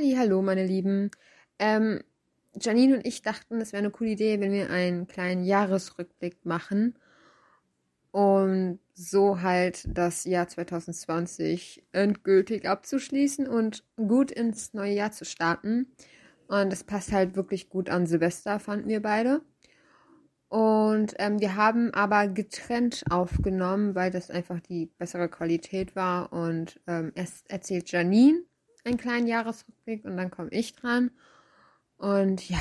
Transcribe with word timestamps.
Hallo, 0.00 0.42
meine 0.42 0.64
Lieben. 0.64 1.10
Ähm, 1.58 2.04
Janine 2.60 2.98
und 2.98 3.06
ich 3.06 3.22
dachten, 3.22 3.60
es 3.60 3.72
wäre 3.72 3.82
eine 3.82 3.90
coole 3.90 4.10
Idee, 4.10 4.38
wenn 4.38 4.52
wir 4.52 4.70
einen 4.70 5.08
kleinen 5.08 5.42
Jahresrückblick 5.42 6.46
machen 6.46 6.94
und 8.12 8.78
so 8.94 9.42
halt 9.42 9.88
das 9.88 10.22
Jahr 10.22 10.46
2020 10.46 11.84
endgültig 11.90 12.68
abzuschließen 12.68 13.48
und 13.48 13.82
gut 13.96 14.30
ins 14.30 14.72
neue 14.72 14.92
Jahr 14.92 15.10
zu 15.10 15.24
starten. 15.24 15.88
Und 16.46 16.70
das 16.70 16.84
passt 16.84 17.10
halt 17.10 17.34
wirklich 17.34 17.68
gut 17.68 17.90
an 17.90 18.06
Silvester, 18.06 18.60
fanden 18.60 18.88
wir 18.88 19.02
beide. 19.02 19.42
Und 20.46 21.14
ähm, 21.18 21.40
wir 21.40 21.56
haben 21.56 21.92
aber 21.92 22.28
getrennt 22.28 23.02
aufgenommen, 23.10 23.96
weil 23.96 24.12
das 24.12 24.30
einfach 24.30 24.60
die 24.60 24.86
bessere 24.86 25.28
Qualität 25.28 25.96
war. 25.96 26.32
Und 26.32 26.80
ähm, 26.86 27.10
erst 27.16 27.50
erzählt 27.50 27.90
Janine 27.90 28.44
einen 28.84 28.98
kleinen 28.98 29.26
Jahresrückblick 29.26 30.04
und 30.04 30.16
dann 30.16 30.30
komme 30.30 30.50
ich 30.50 30.74
dran. 30.74 31.10
Und 31.96 32.48
ja, 32.48 32.60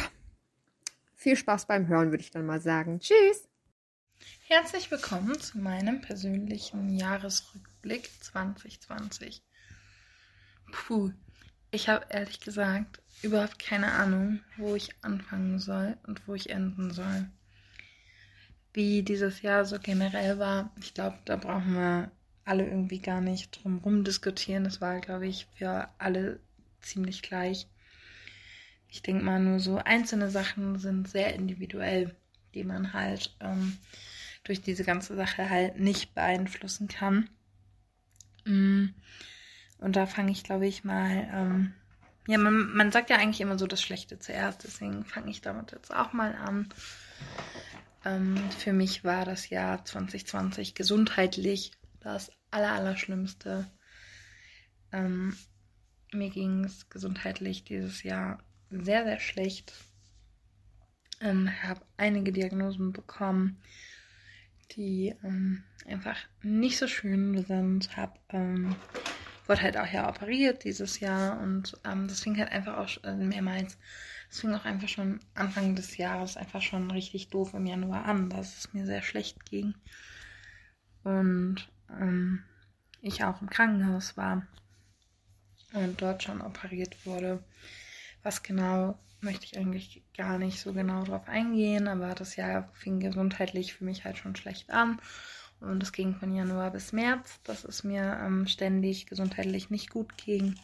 viel 1.15 1.35
Spaß 1.35 1.67
beim 1.67 1.87
Hören, 1.87 2.11
würde 2.11 2.23
ich 2.23 2.31
dann 2.31 2.45
mal 2.45 2.61
sagen. 2.61 2.99
Tschüss! 2.99 3.47
Herzlich 4.47 4.89
willkommen 4.89 5.39
zu 5.39 5.59
meinem 5.59 6.01
persönlichen 6.01 6.89
Jahresrückblick 6.89 8.09
2020. 8.21 9.43
Puh, 10.71 11.11
ich 11.71 11.89
habe 11.89 12.05
ehrlich 12.09 12.39
gesagt 12.39 13.01
überhaupt 13.21 13.59
keine 13.59 13.91
Ahnung, 13.91 14.39
wo 14.57 14.75
ich 14.75 14.95
anfangen 15.03 15.59
soll 15.59 15.97
und 16.07 16.27
wo 16.27 16.33
ich 16.33 16.49
enden 16.49 16.91
soll. 16.91 17.29
Wie 18.73 19.03
dieses 19.03 19.41
Jahr 19.41 19.65
so 19.65 19.79
generell 19.79 20.39
war, 20.39 20.73
ich 20.79 20.93
glaube, 20.93 21.17
da 21.25 21.35
brauchen 21.35 21.73
wir 21.73 22.11
alle 22.47 22.65
irgendwie 22.65 22.99
gar 22.99 23.21
nicht 23.21 23.63
drum 23.63 23.79
rum 23.79 24.03
diskutieren. 24.03 24.63
Das 24.63 24.81
war, 24.81 24.99
glaube 24.99 25.27
ich, 25.27 25.47
für 25.55 25.89
alle 25.97 26.39
ziemlich 26.81 27.21
gleich. 27.21 27.67
Ich 28.89 29.01
denke 29.01 29.23
mal, 29.23 29.39
nur 29.39 29.59
so 29.59 29.77
einzelne 29.77 30.29
Sachen 30.29 30.79
sind 30.79 31.09
sehr 31.09 31.33
individuell, 31.35 32.15
die 32.53 32.63
man 32.63 32.93
halt 32.93 33.35
ähm, 33.41 33.77
durch 34.43 34.61
diese 34.61 34.83
ganze 34.83 35.15
Sache 35.15 35.49
halt 35.49 35.79
nicht 35.79 36.15
beeinflussen 36.15 36.87
kann. 36.87 37.29
Mm. 38.45 38.87
Und 39.79 39.95
da 39.95 40.05
fange 40.07 40.31
ich, 40.31 40.43
glaube 40.43 40.67
ich, 40.67 40.83
mal. 40.83 41.29
Ähm, 41.31 41.73
ja, 42.27 42.37
man, 42.37 42.73
man 42.75 42.91
sagt 42.91 43.09
ja 43.09 43.17
eigentlich 43.17 43.41
immer 43.41 43.57
so 43.57 43.67
das 43.67 43.81
Schlechte 43.81 44.19
zuerst, 44.19 44.63
deswegen 44.63 45.05
fange 45.05 45.31
ich 45.31 45.41
damit 45.41 45.71
jetzt 45.71 45.93
auch 45.93 46.13
mal 46.13 46.35
an. 46.35 46.67
Ähm, 48.03 48.37
für 48.57 48.73
mich 48.73 49.03
war 49.03 49.23
das 49.23 49.49
Jahr 49.49 49.83
2020 49.85 50.75
gesundheitlich 50.75 51.71
das 52.01 52.31
Allerallerschlimmste. 52.51 53.69
Ähm, 54.91 55.35
mir 56.13 56.29
ging 56.29 56.63
es 56.63 56.89
gesundheitlich 56.89 57.63
dieses 57.63 58.03
Jahr 58.03 58.39
sehr, 58.69 59.03
sehr 59.03 59.19
schlecht. 59.19 59.73
Ähm, 61.19 61.49
habe 61.63 61.81
einige 61.97 62.31
Diagnosen 62.31 62.93
bekommen, 62.93 63.61
die 64.75 65.15
ähm, 65.23 65.63
einfach 65.87 66.17
nicht 66.43 66.77
so 66.77 66.87
schön 66.87 67.43
sind. 67.45 67.95
Hab, 67.97 68.19
ähm, 68.29 68.75
wurde 69.47 69.61
halt 69.61 69.77
auch 69.77 69.87
ja 69.87 70.09
operiert 70.09 70.63
dieses 70.63 70.99
Jahr 70.99 71.39
und 71.39 71.77
ähm, 71.85 72.07
das 72.07 72.21
fing 72.21 72.37
halt 72.37 72.51
einfach 72.51 72.77
auch 72.77 73.03
äh, 73.03 73.15
mehrmals. 73.15 73.77
Es 74.29 74.41
fing 74.41 74.53
auch 74.53 74.65
einfach 74.65 74.89
schon 74.89 75.19
Anfang 75.33 75.75
des 75.75 75.97
Jahres 75.97 76.37
einfach 76.37 76.61
schon 76.61 76.91
richtig 76.91 77.29
doof 77.29 77.53
im 77.53 77.65
Januar 77.65 78.05
an, 78.05 78.29
dass 78.29 78.57
es 78.57 78.73
mir 78.73 78.85
sehr 78.85 79.01
schlecht 79.01 79.45
ging. 79.45 79.73
Und 81.03 81.69
ähm, 81.89 82.43
ich 83.01 83.23
auch 83.23 83.41
im 83.41 83.49
Krankenhaus 83.49 84.17
war 84.17 84.45
und 85.73 86.01
dort 86.01 86.23
schon 86.23 86.41
operiert 86.41 87.05
wurde. 87.05 87.43
Was 88.23 88.43
genau 88.43 88.97
möchte 89.21 89.45
ich 89.45 89.57
eigentlich 89.57 90.03
gar 90.15 90.37
nicht 90.37 90.59
so 90.59 90.73
genau 90.73 91.03
drauf 91.03 91.27
eingehen, 91.27 91.87
aber 91.87 92.13
das 92.13 92.35
Jahr 92.35 92.69
fing 92.73 92.99
gesundheitlich 92.99 93.73
für 93.73 93.83
mich 93.83 94.05
halt 94.05 94.17
schon 94.17 94.35
schlecht 94.35 94.69
an. 94.69 94.99
Und 95.59 95.81
es 95.81 95.91
ging 95.91 96.15
von 96.15 96.35
Januar 96.35 96.71
bis 96.71 96.91
März, 96.91 97.39
dass 97.43 97.63
es 97.63 97.83
mir 97.83 98.19
ähm, 98.23 98.45
ständig 98.47 99.07
gesundheitlich 99.07 99.71
nicht 99.71 99.89
gut 99.89 100.15
ging. 100.17 100.55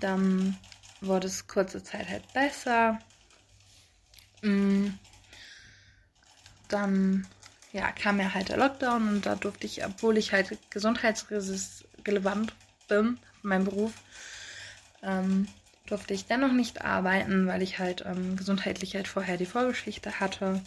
Dann 0.00 0.56
wurde 1.00 1.28
es 1.28 1.46
kurze 1.46 1.82
Zeit 1.84 2.08
halt 2.08 2.32
besser. 2.32 2.98
Mm. 4.42 4.88
Dann 6.68 7.26
ja, 7.72 7.90
kam 7.90 8.20
ja 8.20 8.34
halt 8.34 8.50
der 8.50 8.58
Lockdown 8.58 9.08
und 9.08 9.26
da 9.26 9.34
durfte 9.34 9.66
ich, 9.66 9.84
obwohl 9.84 10.18
ich 10.18 10.32
halt 10.32 10.58
gesundheitsrelevant 10.70 12.52
bin, 12.86 13.18
mein 13.42 13.64
Beruf, 13.64 13.94
ähm, 15.02 15.48
durfte 15.86 16.14
ich 16.14 16.26
dennoch 16.26 16.52
nicht 16.52 16.84
arbeiten, 16.84 17.46
weil 17.46 17.62
ich 17.62 17.78
halt 17.78 18.04
ähm, 18.06 18.36
gesundheitlich 18.36 18.94
halt 18.94 19.08
vorher 19.08 19.36
die 19.36 19.46
Vorgeschichte 19.46 20.20
hatte 20.20 20.62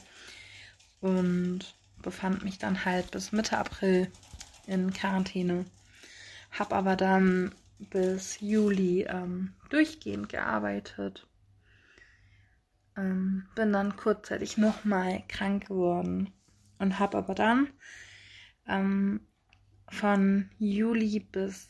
und 1.00 1.60
befand 2.02 2.44
mich 2.44 2.58
dann 2.58 2.86
halt 2.86 3.12
bis 3.12 3.32
Mitte 3.32 3.58
April 3.58 4.12
in 4.66 4.92
Quarantäne. 4.92 5.66
Hab 6.52 6.74
aber 6.74 6.96
dann 6.96 7.54
bis 7.78 8.40
Juli 8.40 9.04
ähm, 9.04 9.54
durchgehend 9.70 10.30
gearbeitet. 10.30 11.28
Ähm, 12.98 13.46
bin 13.56 13.74
dann 13.74 13.96
kurzzeitig 13.96 14.58
nochmal 14.58 15.24
krank 15.28 15.68
geworden 15.68 16.35
und 16.80 17.00
habe 17.00 17.18
aber 17.18 17.36
dann 17.36 17.70
ähm, 18.68 19.22
von 19.90 20.50
Juli 20.58 21.20
bis 21.20 21.70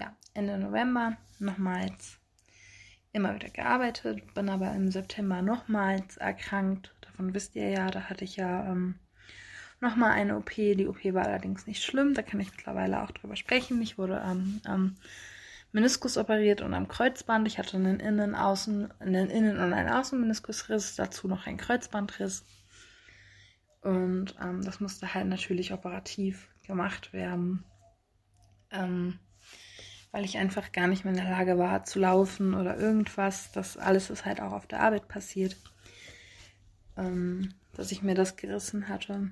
ja, 0.00 0.16
Ende 0.34 0.58
November 0.58 1.16
nochmals 1.38 2.18
immer 3.12 3.34
wieder 3.34 3.48
gearbeitet, 3.48 4.34
bin 4.34 4.48
aber 4.48 4.72
im 4.72 4.90
September 4.90 5.42
nochmals 5.42 6.16
erkrankt. 6.16 6.94
Davon 7.00 7.34
wisst 7.34 7.56
ihr 7.56 7.68
ja, 7.68 7.90
da 7.90 8.08
hatte 8.08 8.24
ich 8.24 8.36
ja 8.36 8.70
ähm, 8.70 8.94
nochmal 9.80 10.12
eine 10.12 10.36
OP. 10.36 10.54
Die 10.54 10.86
OP 10.86 11.02
war 11.12 11.26
allerdings 11.26 11.66
nicht 11.66 11.82
schlimm, 11.82 12.14
da 12.14 12.22
kann 12.22 12.40
ich 12.40 12.52
mittlerweile 12.52 13.02
auch 13.02 13.10
drüber 13.10 13.36
sprechen. 13.36 13.82
Ich 13.82 13.98
wurde 13.98 14.20
am 14.20 14.60
ähm, 14.66 14.96
Meniskus 15.72 16.16
operiert 16.16 16.62
und 16.62 16.74
am 16.74 16.88
Kreuzband. 16.88 17.46
Ich 17.46 17.58
hatte 17.58 17.76
einen 17.76 18.00
Innen-, 18.00 18.34
Außen-, 18.34 18.90
einen 19.00 19.30
Innen- 19.30 19.58
und 19.58 19.72
einen 19.72 19.88
Außenmeniskusriss, 19.88 20.96
dazu 20.96 21.28
noch 21.28 21.46
ein 21.46 21.56
Kreuzbandriss. 21.56 22.44
Und 23.82 24.34
ähm, 24.42 24.62
das 24.62 24.80
musste 24.80 25.14
halt 25.14 25.26
natürlich 25.26 25.72
operativ 25.72 26.48
gemacht 26.66 27.12
werden. 27.12 27.64
Ähm, 28.70 29.18
weil 30.12 30.24
ich 30.24 30.38
einfach 30.38 30.72
gar 30.72 30.88
nicht 30.88 31.04
mehr 31.04 31.14
in 31.14 31.20
der 31.20 31.30
Lage 31.30 31.58
war 31.58 31.84
zu 31.84 32.00
laufen 32.00 32.54
oder 32.54 32.76
irgendwas. 32.76 33.52
Das 33.52 33.76
alles 33.76 34.10
ist 34.10 34.24
halt 34.24 34.40
auch 34.40 34.52
auf 34.52 34.66
der 34.66 34.80
Arbeit 34.80 35.08
passiert. 35.08 35.56
Ähm, 36.96 37.54
dass 37.72 37.92
ich 37.92 38.02
mir 38.02 38.14
das 38.14 38.36
gerissen 38.36 38.88
hatte. 38.88 39.30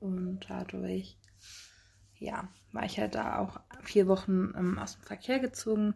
Und 0.00 0.40
dadurch, 0.48 1.16
ja, 2.18 2.48
war 2.72 2.84
ich 2.84 2.98
halt 2.98 3.14
da 3.14 3.38
auch 3.38 3.60
vier 3.82 4.06
Wochen 4.06 4.52
ähm, 4.56 4.78
aus 4.78 4.96
dem 4.96 5.02
Verkehr 5.02 5.38
gezogen. 5.38 5.94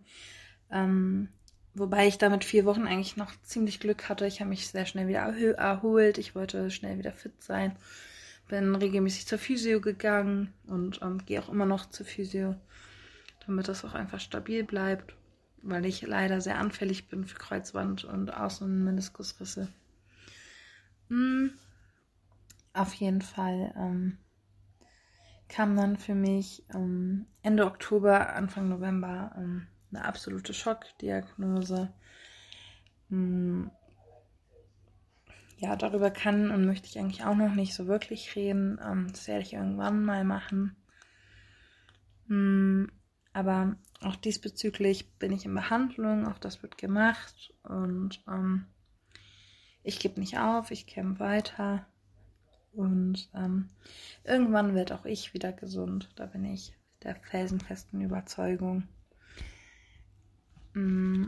Ähm, 0.71 1.29
wobei 1.79 2.09
ich 2.09 2.19
damit 2.19 2.45
vier 2.45 2.65
Wochen 2.65 2.87
eigentlich 2.87 3.17
noch 3.17 3.33
ziemlich 3.43 3.81
Glück 3.81 4.09
hatte. 4.09 4.27
Ich 4.27 4.41
habe 4.41 4.51
mich 4.51 4.69
sehr 4.69 4.87
schnell 4.87 5.09
wieder 5.09 5.21
erholt. 5.57 6.19
Ich 6.19 6.35
wollte 6.35 6.71
schnell 6.71 6.99
wieder 6.99 7.13
fit 7.13 7.43
sein. 7.43 7.77
Bin 8.49 8.75
regelmäßig 8.75 9.27
zur 9.27 9.39
Physio 9.39 9.81
gegangen 9.81 10.53
und 10.67 11.01
ähm, 11.03 11.25
gehe 11.27 11.43
auch 11.43 11.49
immer 11.49 11.67
noch 11.67 11.87
zur 11.91 12.07
Physio 12.07 12.55
damit 13.47 13.69
das 13.69 13.85
auch 13.85 13.95
einfach 13.95 14.21
stabil 14.21 14.65
bleibt, 14.65 15.15
weil 15.63 15.87
ich 15.87 16.03
leider 16.03 16.41
sehr 16.41 16.59
anfällig 16.59 17.09
bin 17.09 17.25
für 17.25 17.39
Kreuzband 17.39 18.05
und 18.05 18.35
Außenmeniskusrisse. 18.35 19.69
Mhm. 21.09 21.53
Auf 22.73 22.93
jeden 22.95 23.23
Fall 23.23 23.73
ähm, 23.77 24.19
kam 25.49 25.77
dann 25.77 25.97
für 25.97 26.15
mich 26.15 26.65
ähm, 26.75 27.27
Ende 27.43 27.65
Oktober, 27.65 28.35
Anfang 28.35 28.69
November 28.69 29.33
ähm, 29.37 29.67
eine 29.91 30.05
absolute 30.05 30.55
Schockdiagnose. 30.55 31.93
Mhm. 33.09 33.71
Ja, 35.59 35.75
darüber 35.75 36.11
kann 36.11 36.51
und 36.51 36.67
möchte 36.67 36.87
ich 36.87 36.99
eigentlich 36.99 37.25
auch 37.25 37.35
noch 37.35 37.55
nicht 37.55 37.75
so 37.75 37.87
wirklich 37.87 38.37
reden. 38.37 38.79
Ähm, 38.85 39.09
das 39.11 39.27
werde 39.27 39.43
ich 39.43 39.55
irgendwann 39.55 40.05
mal 40.05 40.25
machen. 40.25 40.77
Mhm. 42.27 42.91
Aber 43.33 43.77
auch 44.01 44.17
diesbezüglich 44.17 45.13
bin 45.19 45.33
ich 45.33 45.45
in 45.45 45.55
Behandlung, 45.55 46.27
auch 46.27 46.39
das 46.39 46.63
wird 46.63 46.79
gemacht 46.79 47.53
und 47.63 48.23
ähm, 48.27 48.67
ich 49.83 49.99
gebe 49.99 50.19
nicht 50.19 50.39
auf, 50.39 50.71
ich 50.71 50.87
kämpfe 50.87 51.21
weiter 51.21 51.87
und 52.73 53.31
ähm, 53.35 53.69
irgendwann 54.25 54.75
wird 54.75 54.93
auch 54.93 55.05
ich 55.05 55.33
wieder 55.35 55.53
gesund. 55.53 56.11
Da 56.17 56.27
bin 56.27 56.45
ich 56.45 56.75
der 57.03 57.17
felsenfesten 57.17 58.01
Überzeugung. 58.01 58.89
Mm. 60.75 61.27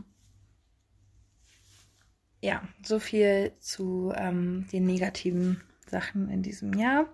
Ja, 2.41 2.68
so 2.83 2.99
viel 2.99 3.53
zu 3.59 4.13
ähm, 4.15 4.67
den 4.71 4.85
negativen 4.85 5.61
Sachen 5.87 6.29
in 6.29 6.43
diesem 6.43 6.73
Jahr. 6.73 7.07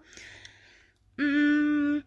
Mm. 1.18 2.04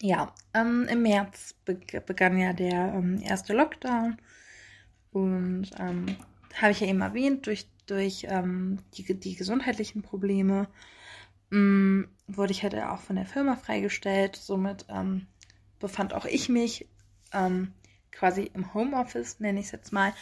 ja, 0.00 0.34
ähm, 0.52 0.86
im 0.90 1.02
März 1.02 1.54
be 1.64 1.78
begann 2.04 2.36
ja 2.36 2.52
der 2.52 2.92
ähm, 2.94 3.20
erste 3.22 3.54
Lockdown. 3.54 4.18
Und 5.12 5.70
ähm, 5.78 6.16
habe 6.54 6.72
ich 6.72 6.80
ja 6.80 6.88
eben 6.88 7.00
erwähnt, 7.00 7.46
durch, 7.46 7.66
durch 7.86 8.26
ähm, 8.28 8.78
die, 8.94 9.18
die 9.18 9.36
gesundheitlichen 9.36 10.02
Probleme 10.02 10.68
mm, 11.50 12.02
wurde 12.26 12.52
ich 12.52 12.62
halt 12.62 12.74
auch 12.74 13.00
von 13.00 13.16
der 13.16 13.26
Firma 13.26 13.56
freigestellt. 13.56 14.36
Somit 14.36 14.84
ähm, 14.90 15.26
befand 15.78 16.12
auch 16.12 16.26
ich 16.26 16.48
mich 16.48 16.88
quasi 18.18 18.50
im 18.54 18.74
Homeoffice, 18.74 19.40
nenne 19.40 19.60
ich 19.60 19.66
es 19.66 19.72
jetzt 19.72 19.92
mal. 19.92 20.12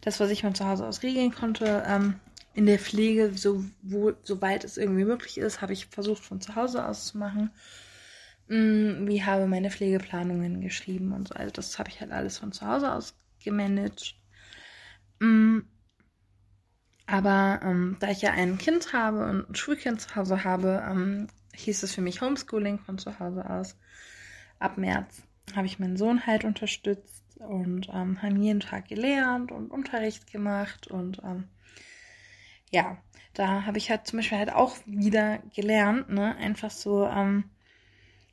Das, 0.00 0.20
was 0.20 0.30
ich 0.30 0.42
von 0.42 0.54
zu 0.54 0.66
Hause 0.66 0.86
aus 0.86 1.02
regeln 1.02 1.32
konnte, 1.32 1.84
ähm, 1.86 2.20
in 2.54 2.66
der 2.66 2.78
Pflege, 2.78 3.32
so, 3.34 3.64
wo, 3.82 4.12
soweit 4.22 4.64
es 4.64 4.76
irgendwie 4.76 5.04
möglich 5.04 5.38
ist, 5.38 5.60
habe 5.60 5.72
ich 5.72 5.86
versucht 5.86 6.24
von 6.24 6.40
zu 6.40 6.56
Hause 6.56 6.84
aus 6.84 7.06
zu 7.06 7.18
machen. 7.18 7.50
Mm, 8.48 9.06
wie 9.06 9.24
habe 9.24 9.46
meine 9.46 9.70
Pflegeplanungen 9.70 10.60
geschrieben 10.60 11.12
und 11.12 11.28
so. 11.28 11.34
Also 11.34 11.52
das 11.52 11.78
habe 11.78 11.90
ich 11.90 12.00
halt 12.00 12.10
alles 12.10 12.38
von 12.38 12.52
zu 12.52 12.66
Hause 12.66 12.92
aus 12.92 13.14
gemanagt. 13.42 14.16
Mm, 15.20 15.60
aber 17.06 17.60
ähm, 17.64 17.96
da 18.00 18.10
ich 18.10 18.22
ja 18.22 18.32
ein 18.32 18.58
Kind 18.58 18.92
habe 18.92 19.24
und 19.26 19.50
ein 19.50 19.54
Schulkind 19.54 20.00
zu 20.00 20.14
Hause 20.16 20.44
habe, 20.44 20.84
ähm, 20.88 21.28
hieß 21.54 21.82
es 21.82 21.94
für 21.94 22.02
mich 22.02 22.20
Homeschooling 22.20 22.78
von 22.78 22.98
zu 22.98 23.18
Hause 23.18 23.48
aus. 23.48 23.76
Ab 24.58 24.78
März 24.78 25.22
habe 25.54 25.66
ich 25.66 25.78
meinen 25.78 25.96
Sohn 25.96 26.26
halt 26.26 26.44
unterstützt 26.44 27.19
und 27.40 27.88
ähm, 27.92 28.22
haben 28.22 28.42
jeden 28.42 28.60
Tag 28.60 28.88
gelernt 28.88 29.52
und 29.52 29.70
Unterricht 29.70 30.30
gemacht 30.30 30.88
und 30.88 31.20
ähm, 31.24 31.48
ja, 32.70 32.98
da 33.34 33.66
habe 33.66 33.78
ich 33.78 33.90
halt 33.90 34.06
zum 34.06 34.18
Beispiel 34.18 34.38
halt 34.38 34.52
auch 34.52 34.76
wieder 34.86 35.38
gelernt, 35.54 36.08
ne, 36.10 36.36
einfach 36.36 36.70
so, 36.70 37.06
ähm, 37.06 37.44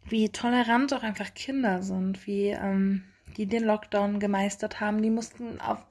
wie 0.06 0.30
tolerant 0.30 0.94
auch 0.94 1.04
einfach 1.04 1.34
Kinder 1.34 1.84
sind, 1.84 2.26
wie 2.28 2.50
ähm, 2.50 3.04
die 3.36 3.46
den 3.46 3.64
Lockdown 3.64 4.20
gemeistert 4.20 4.80
haben. 4.80 5.02
Die 5.02 5.10
mussten 5.10 5.60
auf 5.60 5.86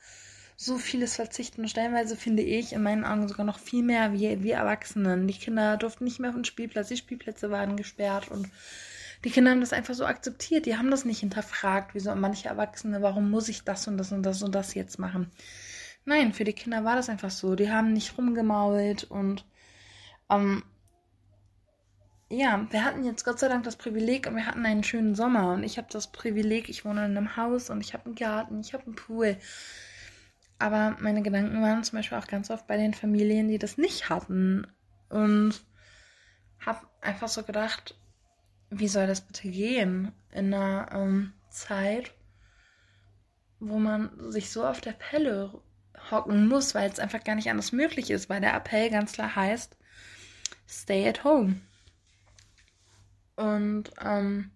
so 0.56 0.78
vieles 0.78 1.16
verzichten. 1.16 1.68
Stellenweise 1.68 2.16
finde 2.16 2.42
ich 2.42 2.72
in 2.72 2.82
meinen 2.82 3.04
Augen 3.04 3.28
sogar 3.28 3.44
noch 3.44 3.58
viel 3.58 3.82
mehr 3.82 4.14
wie 4.14 4.42
wir 4.42 4.56
Erwachsenen. 4.56 5.28
Die 5.28 5.34
Kinder 5.34 5.76
durften 5.76 6.04
nicht 6.04 6.18
mehr 6.18 6.30
auf 6.30 6.36
den 6.36 6.44
Spielplatz, 6.44 6.88
die 6.88 6.96
Spielplätze 6.96 7.50
waren 7.50 7.76
gesperrt 7.76 8.30
und 8.30 8.48
die 9.24 9.30
Kinder 9.30 9.50
haben 9.50 9.60
das 9.60 9.72
einfach 9.72 9.94
so 9.94 10.04
akzeptiert. 10.04 10.66
Die 10.66 10.76
haben 10.76 10.90
das 10.90 11.04
nicht 11.04 11.20
hinterfragt, 11.20 11.94
wie 11.94 12.00
so 12.00 12.14
manche 12.14 12.48
Erwachsene, 12.48 13.02
warum 13.02 13.30
muss 13.30 13.48
ich 13.48 13.64
das 13.64 13.88
und 13.88 13.98
das 13.98 14.12
und 14.12 14.22
das 14.22 14.42
und 14.42 14.54
das 14.54 14.74
jetzt 14.74 14.98
machen. 14.98 15.30
Nein, 16.04 16.32
für 16.32 16.44
die 16.44 16.52
Kinder 16.52 16.84
war 16.84 16.96
das 16.96 17.08
einfach 17.08 17.30
so. 17.30 17.56
Die 17.56 17.70
haben 17.70 17.92
nicht 17.92 18.16
rumgemault 18.16 19.04
und 19.04 19.44
ähm, 20.30 20.62
ja, 22.28 22.66
wir 22.70 22.84
hatten 22.84 23.04
jetzt 23.04 23.24
Gott 23.24 23.38
sei 23.38 23.48
Dank 23.48 23.64
das 23.64 23.76
Privileg 23.76 24.26
und 24.26 24.36
wir 24.36 24.46
hatten 24.46 24.66
einen 24.66 24.82
schönen 24.84 25.14
Sommer 25.14 25.52
und 25.52 25.62
ich 25.62 25.78
habe 25.78 25.88
das 25.90 26.10
Privileg, 26.10 26.68
ich 26.68 26.84
wohne 26.84 27.04
in 27.04 27.16
einem 27.16 27.36
Haus 27.36 27.70
und 27.70 27.80
ich 27.80 27.94
habe 27.94 28.06
einen 28.06 28.14
Garten, 28.16 28.60
ich 28.60 28.74
habe 28.74 28.84
einen 28.84 28.96
Pool. 28.96 29.36
Aber 30.58 30.96
meine 31.00 31.22
Gedanken 31.22 31.60
waren 31.62 31.84
zum 31.84 31.98
Beispiel 31.98 32.18
auch 32.18 32.26
ganz 32.26 32.50
oft 32.50 32.66
bei 32.66 32.76
den 32.76 32.94
Familien, 32.94 33.48
die 33.48 33.58
das 33.58 33.78
nicht 33.78 34.08
hatten 34.08 34.66
und 35.08 35.54
habe 36.64 36.80
einfach 37.00 37.28
so 37.28 37.42
gedacht, 37.42 37.96
wie 38.70 38.88
soll 38.88 39.06
das 39.06 39.20
bitte 39.20 39.48
gehen 39.48 40.12
in 40.32 40.52
einer 40.52 40.88
ähm, 40.92 41.32
Zeit, 41.50 42.12
wo 43.60 43.78
man 43.78 44.30
sich 44.30 44.50
so 44.50 44.66
auf 44.66 44.80
der 44.80 44.92
Pelle 44.92 45.60
hocken 46.10 46.48
muss, 46.48 46.74
weil 46.74 46.90
es 46.90 46.98
einfach 46.98 47.24
gar 47.24 47.34
nicht 47.34 47.50
anders 47.50 47.72
möglich 47.72 48.10
ist, 48.10 48.28
weil 48.28 48.40
der 48.40 48.54
Appell 48.54 48.90
ganz 48.90 49.12
klar 49.12 49.34
heißt, 49.34 49.76
stay 50.68 51.08
at 51.08 51.24
home. 51.24 51.60
Und 53.36 53.90
ähm, 54.00 54.50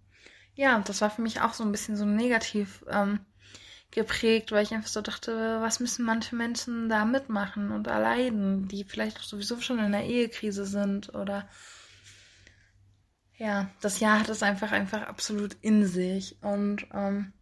ja, 0.54 0.78
das 0.80 1.00
war 1.00 1.10
für 1.10 1.22
mich 1.22 1.40
auch 1.40 1.54
so 1.54 1.64
ein 1.64 1.72
bisschen 1.72 1.96
so 1.96 2.04
negativ 2.04 2.84
ähm, 2.88 3.20
geprägt, 3.90 4.52
weil 4.52 4.62
ich 4.62 4.72
einfach 4.72 4.88
so 4.88 5.00
dachte, 5.00 5.60
was 5.60 5.80
müssen 5.80 6.04
manche 6.04 6.36
Menschen 6.36 6.88
da 6.88 7.04
mitmachen 7.04 7.72
und 7.72 7.86
erleiden, 7.86 8.68
die 8.68 8.84
vielleicht 8.84 9.18
auch 9.18 9.24
sowieso 9.24 9.60
schon 9.60 9.78
in 9.78 9.86
einer 9.86 10.04
Ehekrise 10.04 10.64
sind 10.64 11.14
oder 11.14 11.48
ja, 13.40 13.70
das 13.80 14.00
Jahr 14.00 14.20
hat 14.20 14.28
es 14.28 14.42
einfach 14.42 14.70
einfach 14.70 15.00
absolut 15.08 15.54
in 15.62 15.86
sich 15.86 16.36
und 16.42 16.86
ähm, 16.92 17.32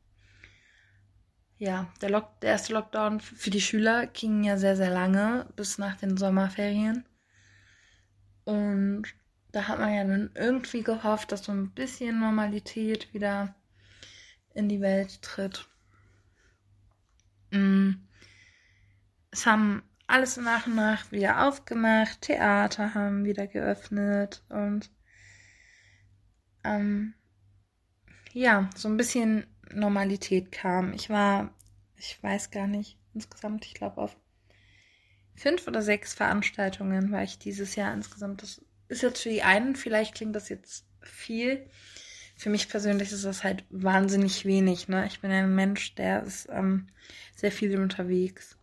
ja, 1.59 1.93
der, 2.01 2.11
Lock 2.11 2.39
der 2.41 2.51
erste 2.51 2.73
Lockdown 2.73 3.19
für 3.19 3.51
die 3.51 3.61
Schüler 3.61 4.07
ging 4.07 4.45
ja 4.45 4.57
sehr, 4.59 4.77
sehr 4.77 4.91
lange, 4.91 5.47
bis 5.57 5.77
nach 5.77 5.97
den 5.97 6.17
Sommerferien. 6.17 7.05
Und 8.45 9.09
da 9.51 9.67
hat 9.67 9.81
man 9.81 9.93
ja 9.93 10.05
dann 10.05 10.31
irgendwie 10.37 10.85
gehofft, 10.85 11.33
dass 11.33 11.45
so 11.45 11.51
ein 11.51 11.73
bisschen 11.73 12.21
Normalität 12.21 13.13
wieder 13.13 13.57
in 14.55 14.69
die 14.69 14.81
Welt 14.81 15.21
tritt. 15.21 15.67
Mm. 17.51 17.95
Es 19.33 19.47
haben 19.47 19.83
alles 20.07 20.37
nach 20.37 20.69
und 20.69 20.77
nach 20.77 21.11
wieder 21.11 21.45
aufgemacht, 21.49 22.23
Theater 22.23 22.95
haben 22.95 23.25
wieder 23.25 23.49
geöffnet 23.49 24.45
und 24.49 24.91
ähm, 26.65 27.15
ja, 28.33 28.69
so 28.77 28.89
ein 28.89 28.97
bisschen 28.97 29.47
Normalität 29.73 30.53
kam. 30.53 30.93
Ich 30.93 31.11
war, 31.11 31.55
ich 31.97 32.23
weiß 32.23 32.51
gar 32.51 32.67
nicht, 32.67 32.99
insgesamt, 33.15 33.65
ich 33.67 33.75
glaube, 33.75 33.99
auf 33.99 34.17
fünf 35.35 35.67
oder 35.67 35.83
sechs 35.83 36.15
Veranstaltungen 36.15 37.13
war 37.13 37.23
ich 37.23 37.39
dieses 37.39 37.77
Jahr 37.77 37.93
insgesamt. 37.95 38.43
Das 38.43 38.65
ist 38.89 39.03
jetzt 39.03 39.23
für 39.23 39.31
die 39.31 39.43
einen, 39.43 39.77
vielleicht 39.77 40.15
klingt 40.15 40.35
das 40.35 40.49
jetzt 40.49 40.87
viel. 41.01 41.69
Für 42.37 42.51
mich 42.51 42.69
persönlich 42.69 43.13
ist 43.13 43.25
das 43.25 43.45
halt 43.45 43.65
wahnsinnig 43.71 44.45
wenig. 44.45 44.89
Ne? 44.89 45.07
Ich 45.07 45.21
bin 45.21 45.31
ein 45.31 45.55
Mensch, 45.55 45.95
der 45.95 46.23
ist 46.23 46.49
ähm, 46.51 46.89
sehr 47.35 47.51
viel 47.53 47.79
unterwegs. 47.79 48.57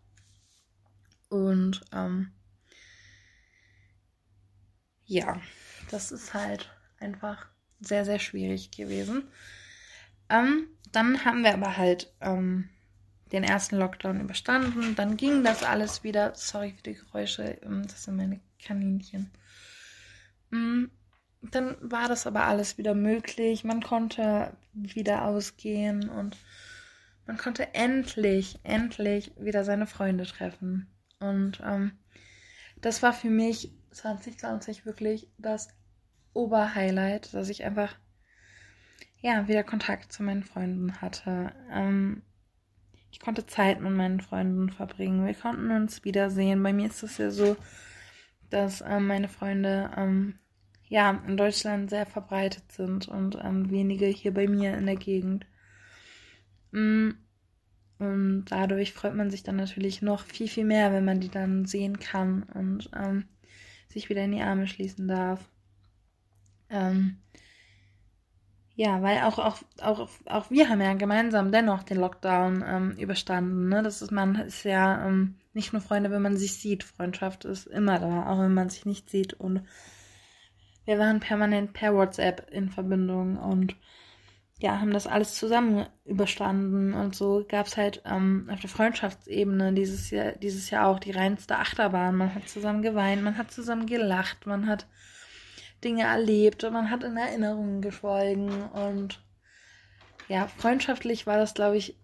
Und 1.30 1.82
ähm, 1.92 2.32
ja, 5.06 5.42
das 5.92 6.12
ist 6.12 6.34
halt 6.34 6.72
einfach 7.00 7.48
sehr, 7.88 8.06
sehr 8.06 8.20
schwierig 8.20 8.72
gewesen. 8.72 9.24
Ähm, 10.30 10.68
dann 10.92 11.26
haben 11.26 11.44
wir 11.44 11.54
aber 11.54 11.78
halt 11.78 12.14
ähm, 12.22 12.70
den 13.32 13.44
ersten 13.44 13.78
Lockdown 13.78 14.22
überstanden. 14.22 14.96
Dann 14.96 15.18
ging 15.18 15.44
das 15.44 15.64
alles 15.64 16.04
wieder. 16.04 16.34
Sorry 16.36 16.74
für 16.74 16.84
die 16.84 16.94
Geräusche, 16.96 17.60
ähm, 17.64 17.84
das 17.84 18.04
sind 18.04 18.16
meine 18.16 18.40
Kaninchen. 18.64 19.32
Mm, 20.52 20.86
dann 21.42 21.76
war 21.82 22.08
das 22.08 22.28
aber 22.28 22.46
alles 22.46 22.78
wieder 22.78 22.96
möglich. 22.96 23.64
Man 23.64 23.82
konnte 23.82 24.56
wieder 24.74 25.26
ausgehen 25.26 26.10
und 26.10 26.38
man 27.28 27.38
konnte 27.38 27.74
endlich, 27.74 28.60
endlich 28.64 29.32
wieder 29.38 29.64
seine 29.64 29.88
Freunde 29.88 30.26
treffen. 30.26 30.88
Und 31.20 31.62
ähm, 31.64 31.92
das 32.82 33.02
war 33.02 33.14
für 33.14 33.30
mich 33.30 33.72
2020 33.92 34.86
wirklich 34.86 35.28
das 35.38 35.70
Oberhighlight, 36.36 37.34
dass 37.34 37.50
ich 37.50 37.64
einfach 37.64 37.96
ja, 39.22 39.48
wieder 39.48 39.64
Kontakt 39.64 40.14
zu 40.14 40.22
meinen 40.22 40.44
Freunden 40.44 41.02
hatte. 41.02 41.52
Ähm, 41.72 42.22
ich 43.12 43.20
konnte 43.20 43.48
Zeit 43.48 43.82
mit 43.82 43.94
meinen 43.94 44.20
Freunden 44.20 44.70
verbringen. 44.70 45.26
Wir 45.26 45.34
konnten 45.34 45.72
uns 45.72 46.04
wiedersehen. 46.04 46.62
Bei 46.62 46.74
mir 46.74 46.88
ist 46.88 47.02
es 47.02 47.18
ja 47.18 47.32
so, 47.32 47.56
dass 48.50 48.82
ähm, 48.82 49.08
meine 49.08 49.28
Freunde 49.28 49.90
ähm, 49.98 50.36
ja 50.88 51.24
in 51.26 51.38
Deutschland 51.38 51.90
sehr 51.90 52.06
verbreitet 52.06 52.72
sind 52.72 53.08
und 53.08 53.40
ähm, 53.44 53.72
wenige 53.72 54.06
hier 54.06 54.34
bei 54.34 54.48
mir 54.48 54.78
in 54.78 54.86
der 54.86 54.98
Gegend. 54.98 55.46
Mm, 56.72 57.12
und 57.98 58.46
dadurch 58.50 58.94
freut 58.94 59.16
man 59.16 59.32
sich 59.32 59.44
dann 59.44 59.56
natürlich 59.56 60.02
noch 60.02 60.26
viel, 60.26 60.50
viel 60.50 60.66
mehr, 60.66 60.92
wenn 60.92 61.06
man 61.06 61.22
die 61.22 61.30
dann 61.30 61.66
sehen 61.66 62.00
kann 62.00 62.44
und 62.54 62.90
ähm, 62.96 63.26
sich 63.90 64.10
wieder 64.10 64.26
in 64.26 64.34
die 64.34 64.42
Arme 64.42 64.68
schließen 64.68 65.08
darf. 65.08 65.50
Ähm, 66.70 67.18
ja, 68.78 69.02
weil 69.02 69.22
auch, 69.22 69.40
auch, 69.40 69.62
auch, 69.82 70.10
auch 70.26 70.52
wir 70.52 70.68
haben 70.68 70.82
ja 70.82 70.94
gemeinsam 70.94 71.52
dennoch 71.52 71.84
den 71.84 71.98
Lockdown 71.98 72.64
ähm, 72.68 72.92
überstanden. 72.98 73.70
Ne? 73.70 73.82
Das 73.84 74.02
ist, 74.02 74.12
man 74.12 74.36
ist 74.36 74.66
ja 74.66 75.08
ähm, 75.08 75.36
nicht 75.54 75.72
nur 75.72 75.82
Freunde, 75.82 76.12
wenn 76.12 76.22
man 76.22 76.36
sich 76.36 76.56
sieht. 76.56 76.84
Freundschaft 76.84 77.46
ist 77.46 77.68
immer 77.68 78.00
da, 78.00 78.28
auch 78.28 78.40
wenn 78.40 78.54
man 78.54 78.70
sich 78.70 78.86
nicht 78.86 79.10
sieht. 79.10 79.34
Und 79.34 79.62
wir 80.84 81.00
waren 81.00 81.22
permanent 81.22 81.72
per 81.72 81.96
WhatsApp 81.96 82.50
in 82.52 82.70
Verbindung 82.70 83.38
und 83.38 83.76
ja, 84.60 84.80
haben 84.80 84.92
das 84.92 85.08
alles 85.08 85.36
zusammen 85.36 85.86
überstanden. 86.06 86.94
Und 86.94 87.16
so 87.16 87.46
gab 87.48 87.68
es 87.68 87.78
halt 87.78 88.02
ähm, 88.06 88.50
auf 88.52 88.60
der 88.60 88.70
Freundschaftsebene 88.70 89.74
dieses 89.74 90.10
Jahr, 90.10 90.34
dieses 90.34 90.70
Jahr 90.70 90.88
auch 90.88 91.00
die 91.00 91.12
reinste 91.12 91.58
Achterbahn. 91.58 92.16
Man 92.16 92.36
hat 92.36 92.50
zusammen 92.50 92.82
geweint, 92.82 93.24
man 93.24 93.38
hat 93.38 93.52
zusammen 93.52 93.86
gelacht, 93.86 94.46
man 94.46 94.68
hat 94.68 94.86
Dinge 95.86 96.04
erlebt 96.04 96.64
und 96.64 96.74
man 96.74 96.90
hat 96.90 97.04
in 97.04 97.16
Erinnerungen 97.16 97.82
geschwolgen 97.82 98.64
und 98.70 99.24
ja, 100.28 100.48
freundschaftlich 100.48 101.28
war 101.28 101.38
das, 101.38 101.54
glaube 101.54 101.78
ich, 101.78 101.98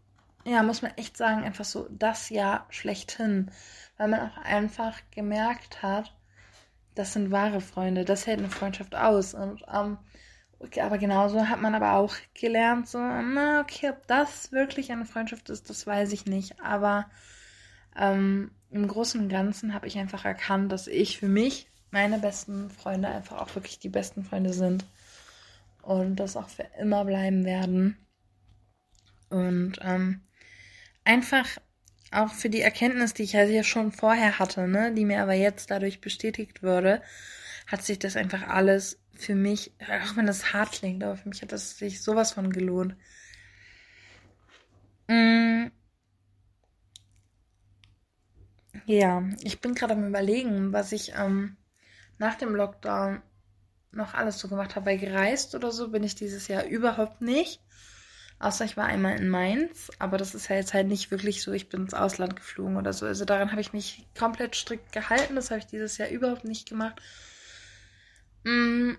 ja, 0.46 0.64
muss 0.64 0.82
man 0.82 0.92
echt 0.96 1.18
sagen, 1.18 1.44
einfach 1.44 1.66
so 1.66 1.88
das 1.90 2.30
Jahr 2.30 2.68
schlechthin, 2.70 3.52
weil 3.98 4.08
man 4.08 4.30
auch 4.30 4.38
einfach 4.38 4.98
gemerkt 5.12 5.84
hat, 5.84 6.16
das 6.96 7.14
sind 7.14 7.32
wahre 7.32 7.62
Freunde, 7.62 8.06
das 8.06 8.28
hält 8.28 8.40
eine 8.40 8.50
Freundschaft 8.50 8.96
aus 8.96 9.34
und 9.34 9.64
ähm, 9.74 9.98
Okay, 10.64 10.82
aber 10.82 11.00
genauso 11.00 11.50
hat 11.50 11.60
man 11.60 11.74
aber 11.74 11.94
auch 11.94 12.14
gelernt, 12.36 12.88
so, 12.88 13.00
na, 13.00 13.62
okay, 13.62 13.90
ob 13.90 14.06
das 14.06 14.52
wirklich 14.52 14.92
eine 14.92 15.06
Freundschaft 15.06 15.50
ist, 15.50 15.72
das 15.72 15.88
weiß 15.88 16.12
ich 16.12 16.28
nicht. 16.28 16.62
Aber 16.62 17.10
ähm, 17.98 18.52
im 18.70 18.88
Großen 18.88 19.20
und 19.20 19.30
Ganzen 19.30 19.74
habe 19.74 19.88
ich 19.88 19.98
einfach 19.98 20.24
erkannt, 20.24 20.72
dass 20.72 20.88
ich 20.88 21.18
für 21.18 21.28
mich 21.28 21.71
meine 21.92 22.20
besten 22.20 22.70
Freunde 22.70 23.10
einfach 23.10 23.40
auch 23.40 23.56
wirklich 23.56 23.80
die 23.80 23.90
besten 23.90 24.24
Freunde 24.24 24.54
sind. 24.54 24.86
Und 25.82 26.16
das 26.18 26.38
auch 26.38 26.50
für 26.50 26.68
immer 26.80 27.06
bleiben 27.06 27.46
werden. 27.46 27.98
Und 29.30 29.80
ähm, 29.82 30.22
einfach 31.04 31.48
auch 32.12 32.34
für 32.34 32.50
die 32.50 32.62
Erkenntnis, 32.62 33.14
die 33.14 33.24
ich 33.24 33.34
ja 33.34 33.42
also 33.42 33.64
schon 33.64 33.92
vorher 33.92 34.40
hatte, 34.40 34.68
ne, 34.68 34.94
die 34.94 35.06
mir 35.06 35.22
aber 35.22 35.34
jetzt 35.34 35.72
dadurch 35.72 36.02
bestätigt 36.02 36.62
wurde, 36.62 37.02
hat 37.68 37.84
sich 37.84 38.00
das 38.00 38.16
einfach 38.18 38.48
alles 38.48 39.00
für 39.14 39.36
mich, 39.36 39.72
auch 39.80 40.18
wenn 40.18 40.26
das 40.26 40.54
hart 40.54 40.72
klingt, 40.74 41.04
aber 41.04 41.16
für 41.16 41.30
mich 41.30 41.42
hat 41.42 41.52
das 41.52 41.78
sich 41.78 42.02
sowas 42.02 42.34
von 42.34 42.52
gelohnt. 42.52 42.96
Mm. 45.08 45.68
Ja, 48.86 49.24
ich 49.42 49.62
bin 49.62 49.76
gerade 49.76 49.94
am 49.94 50.08
überlegen, 50.08 50.74
was 50.74 50.92
ich 50.92 51.14
ähm, 51.16 51.56
nach 52.22 52.36
dem 52.36 52.56
Lockdown 52.56 53.22
noch 53.92 54.14
alles 54.14 54.38
so 54.40 54.48
gemacht 54.48 54.76
habe. 54.76 54.86
Weil 54.86 55.00
gereist 55.00 55.56
oder 55.56 55.72
so 55.72 55.90
bin 55.90 56.04
ich 56.04 56.16
dieses 56.16 56.48
Jahr 56.48 56.64
überhaupt 56.64 57.20
nicht. 57.22 57.60
Außer 58.40 58.64
ich 58.64 58.78
war 58.78 58.86
einmal 58.86 59.20
in 59.20 59.30
Mainz, 59.30 59.92
aber 60.00 60.18
das 60.18 60.34
ist 60.34 60.48
ja 60.48 60.56
jetzt 60.56 60.74
halt 60.74 60.88
nicht 60.88 61.12
wirklich 61.12 61.44
so, 61.44 61.52
ich 61.52 61.70
bin 61.70 61.82
ins 61.82 61.94
Ausland 61.94 62.36
geflogen 62.36 62.78
oder 62.78 62.92
so. 62.94 63.06
Also 63.06 63.26
daran 63.26 63.52
habe 63.52 63.62
ich 63.62 63.74
mich 63.74 64.08
komplett 64.18 64.56
strikt 64.56 64.92
gehalten. 64.92 65.36
Das 65.36 65.52
habe 65.52 65.60
ich 65.60 65.68
dieses 65.68 65.98
Jahr 65.98 66.10
überhaupt 66.10 66.46
nicht 66.46 66.70
gemacht. 66.70 67.02
Mm. 68.44 68.94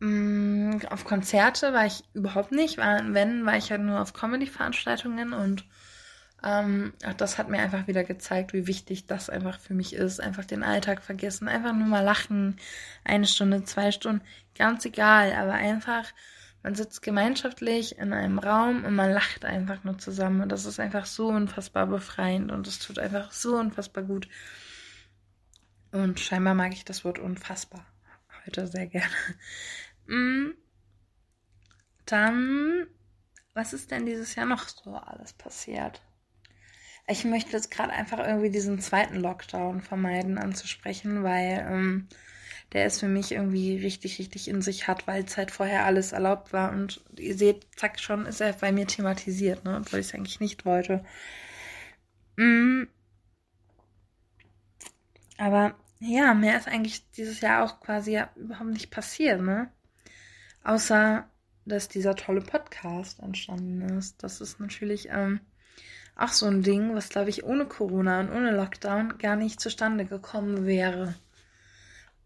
Mm, 0.00 0.80
auf 0.90 1.04
Konzerte 1.04 1.72
war 1.72 1.86
ich 1.86 2.04
überhaupt 2.14 2.52
nicht. 2.52 2.76
Wenn, 2.78 3.44
war 3.46 3.56
ich 3.56 3.70
ja 3.70 3.78
nur 3.78 4.00
auf 4.00 4.12
Comedy-Veranstaltungen 4.12 5.32
und 5.32 5.64
ähm, 6.42 6.92
das 7.16 7.38
hat 7.38 7.48
mir 7.48 7.58
einfach 7.58 7.86
wieder 7.86 8.04
gezeigt, 8.04 8.52
wie 8.52 8.66
wichtig 8.66 9.06
das 9.06 9.30
einfach 9.30 9.60
für 9.60 9.74
mich 9.74 9.94
ist. 9.94 10.20
Einfach 10.20 10.44
den 10.44 10.62
Alltag 10.62 11.02
vergessen, 11.02 11.48
einfach 11.48 11.72
nur 11.72 11.86
mal 11.86 12.04
lachen. 12.04 12.56
Eine 13.04 13.26
Stunde, 13.26 13.64
zwei 13.64 13.92
Stunden, 13.92 14.22
ganz 14.56 14.84
egal, 14.84 15.32
aber 15.32 15.52
einfach, 15.52 16.04
man 16.62 16.74
sitzt 16.74 17.02
gemeinschaftlich 17.02 17.98
in 17.98 18.12
einem 18.12 18.38
Raum 18.38 18.84
und 18.84 18.94
man 18.94 19.12
lacht 19.12 19.44
einfach 19.44 19.84
nur 19.84 19.98
zusammen. 19.98 20.40
Und 20.40 20.50
das 20.50 20.66
ist 20.66 20.80
einfach 20.80 21.06
so 21.06 21.28
unfassbar 21.28 21.86
befreiend 21.86 22.50
und 22.52 22.66
es 22.66 22.78
tut 22.78 22.98
einfach 22.98 23.32
so 23.32 23.56
unfassbar 23.56 24.04
gut. 24.04 24.28
Und 25.92 26.20
scheinbar 26.20 26.54
mag 26.54 26.72
ich 26.72 26.84
das 26.84 27.04
Wort 27.04 27.18
unfassbar 27.18 27.84
heute 28.46 28.66
sehr 28.66 28.86
gerne. 28.86 29.10
Mm. 30.06 30.54
Dann, 32.06 32.86
was 33.54 33.72
ist 33.72 33.90
denn 33.90 34.06
dieses 34.06 34.34
Jahr 34.34 34.46
noch 34.46 34.66
so 34.68 34.96
alles 34.96 35.32
passiert? 35.32 36.02
Ich 37.10 37.24
möchte 37.24 37.52
jetzt 37.52 37.72
gerade 37.72 37.92
einfach 37.92 38.18
irgendwie 38.18 38.50
diesen 38.50 38.78
zweiten 38.78 39.16
Lockdown 39.16 39.80
vermeiden 39.80 40.38
anzusprechen, 40.38 41.24
weil 41.24 41.66
ähm, 41.68 42.08
der 42.72 42.86
ist 42.86 43.00
für 43.00 43.08
mich 43.08 43.32
irgendwie 43.32 43.78
richtig, 43.78 44.20
richtig 44.20 44.46
in 44.46 44.62
sich 44.62 44.86
hat, 44.86 45.08
weil 45.08 45.24
es 45.24 45.36
halt 45.36 45.50
vorher 45.50 45.84
alles 45.86 46.12
erlaubt 46.12 46.52
war. 46.52 46.70
Und 46.70 47.02
ihr 47.18 47.36
seht, 47.36 47.66
zack, 47.76 47.98
schon 47.98 48.26
ist 48.26 48.40
er 48.40 48.52
bei 48.52 48.70
mir 48.70 48.86
thematisiert, 48.86 49.64
ne? 49.64 49.78
Obwohl 49.78 49.98
ich 49.98 50.06
es 50.06 50.14
eigentlich 50.14 50.38
nicht 50.38 50.64
wollte. 50.64 51.04
Mm. 52.36 52.84
Aber 55.36 55.74
ja, 55.98 56.34
mehr 56.34 56.58
ist 56.58 56.68
eigentlich 56.68 57.10
dieses 57.12 57.40
Jahr 57.40 57.64
auch 57.64 57.80
quasi 57.80 58.12
ja 58.12 58.30
überhaupt 58.36 58.70
nicht 58.70 58.90
passiert, 58.92 59.40
ne? 59.42 59.68
Außer, 60.62 61.28
dass 61.64 61.88
dieser 61.88 62.14
tolle 62.14 62.40
Podcast 62.42 63.18
entstanden 63.20 63.82
ist. 63.98 64.22
Das 64.22 64.40
ist 64.40 64.60
natürlich 64.60 65.08
ähm, 65.10 65.40
auch 66.16 66.28
so 66.28 66.46
ein 66.46 66.62
Ding, 66.62 66.94
was, 66.94 67.08
glaube 67.08 67.30
ich, 67.30 67.44
ohne 67.44 67.66
Corona 67.66 68.20
und 68.20 68.30
ohne 68.30 68.50
Lockdown 68.54 69.18
gar 69.18 69.36
nicht 69.36 69.60
zustande 69.60 70.04
gekommen 70.04 70.66
wäre. 70.66 71.14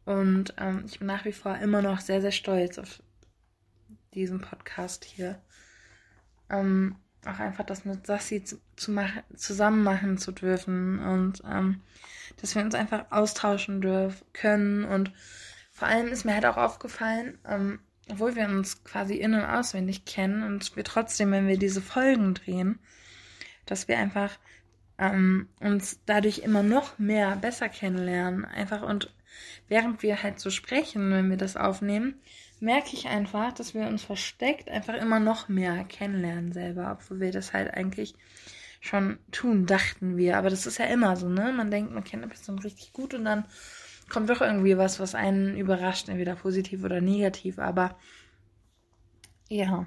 Und 0.04 0.54
ähm, 0.58 0.84
ich 0.86 0.98
bin 0.98 1.08
nach 1.08 1.24
wie 1.24 1.32
vor 1.32 1.56
immer 1.56 1.80
noch 1.80 2.00
sehr, 2.00 2.20
sehr 2.20 2.32
stolz 2.32 2.78
auf 2.78 3.02
diesen 4.14 4.40
Podcast 4.40 5.04
hier. 5.04 5.40
Ähm, 6.50 6.96
auch 7.26 7.38
einfach 7.38 7.64
das 7.64 7.84
mit 7.84 8.06
Sassi 8.06 8.44
zu, 8.44 8.90
machen, 8.90 9.22
zusammen 9.34 9.82
machen 9.82 10.18
zu 10.18 10.32
dürfen 10.32 10.98
und 10.98 11.42
ähm, 11.50 11.80
dass 12.40 12.54
wir 12.54 12.62
uns 12.62 12.74
einfach 12.74 13.06
austauschen 13.10 13.80
dürfen 13.80 14.26
können. 14.32 14.84
Und 14.84 15.12
vor 15.72 15.88
allem 15.88 16.08
ist 16.08 16.24
mir 16.24 16.34
halt 16.34 16.46
auch 16.46 16.56
aufgefallen, 16.56 17.38
ähm, 17.48 17.80
obwohl 18.10 18.36
wir 18.36 18.46
uns 18.46 18.84
quasi 18.84 19.14
in- 19.14 19.34
und 19.34 19.44
auswendig 19.44 20.04
kennen 20.04 20.42
und 20.42 20.76
wir 20.76 20.84
trotzdem, 20.84 21.30
wenn 21.30 21.48
wir 21.48 21.58
diese 21.58 21.80
Folgen 21.80 22.34
drehen, 22.34 22.78
dass 23.66 23.88
wir 23.88 23.98
einfach 23.98 24.38
ähm, 24.98 25.48
uns 25.60 26.00
dadurch 26.06 26.38
immer 26.40 26.62
noch 26.62 26.98
mehr 26.98 27.36
besser 27.36 27.68
kennenlernen. 27.68 28.44
Einfach 28.44 28.82
und 28.82 29.12
während 29.68 30.02
wir 30.02 30.22
halt 30.22 30.38
so 30.38 30.50
sprechen, 30.50 31.10
wenn 31.10 31.30
wir 31.30 31.36
das 31.36 31.56
aufnehmen, 31.56 32.20
merke 32.60 32.94
ich 32.94 33.08
einfach, 33.08 33.52
dass 33.52 33.74
wir 33.74 33.86
uns 33.86 34.02
versteckt 34.02 34.68
einfach 34.68 34.94
immer 34.94 35.20
noch 35.20 35.48
mehr 35.48 35.84
kennenlernen 35.84 36.52
selber, 36.52 36.92
obwohl 36.92 37.20
wir 37.20 37.32
das 37.32 37.52
halt 37.52 37.74
eigentlich 37.74 38.14
schon 38.80 39.18
tun, 39.32 39.66
dachten 39.66 40.16
wir. 40.16 40.36
Aber 40.36 40.50
das 40.50 40.66
ist 40.66 40.78
ja 40.78 40.86
immer 40.86 41.16
so, 41.16 41.28
ne? 41.28 41.52
Man 41.52 41.70
denkt, 41.70 41.92
man 41.92 42.04
kennt 42.04 42.22
eine 42.22 42.32
Person 42.32 42.58
richtig 42.58 42.92
gut 42.92 43.14
und 43.14 43.24
dann 43.24 43.44
kommt 44.10 44.28
doch 44.30 44.40
irgendwie 44.40 44.76
was, 44.76 45.00
was 45.00 45.14
einen 45.14 45.56
überrascht, 45.56 46.08
entweder 46.08 46.36
positiv 46.36 46.84
oder 46.84 47.00
negativ. 47.00 47.58
Aber 47.58 47.96
ja. 49.48 49.86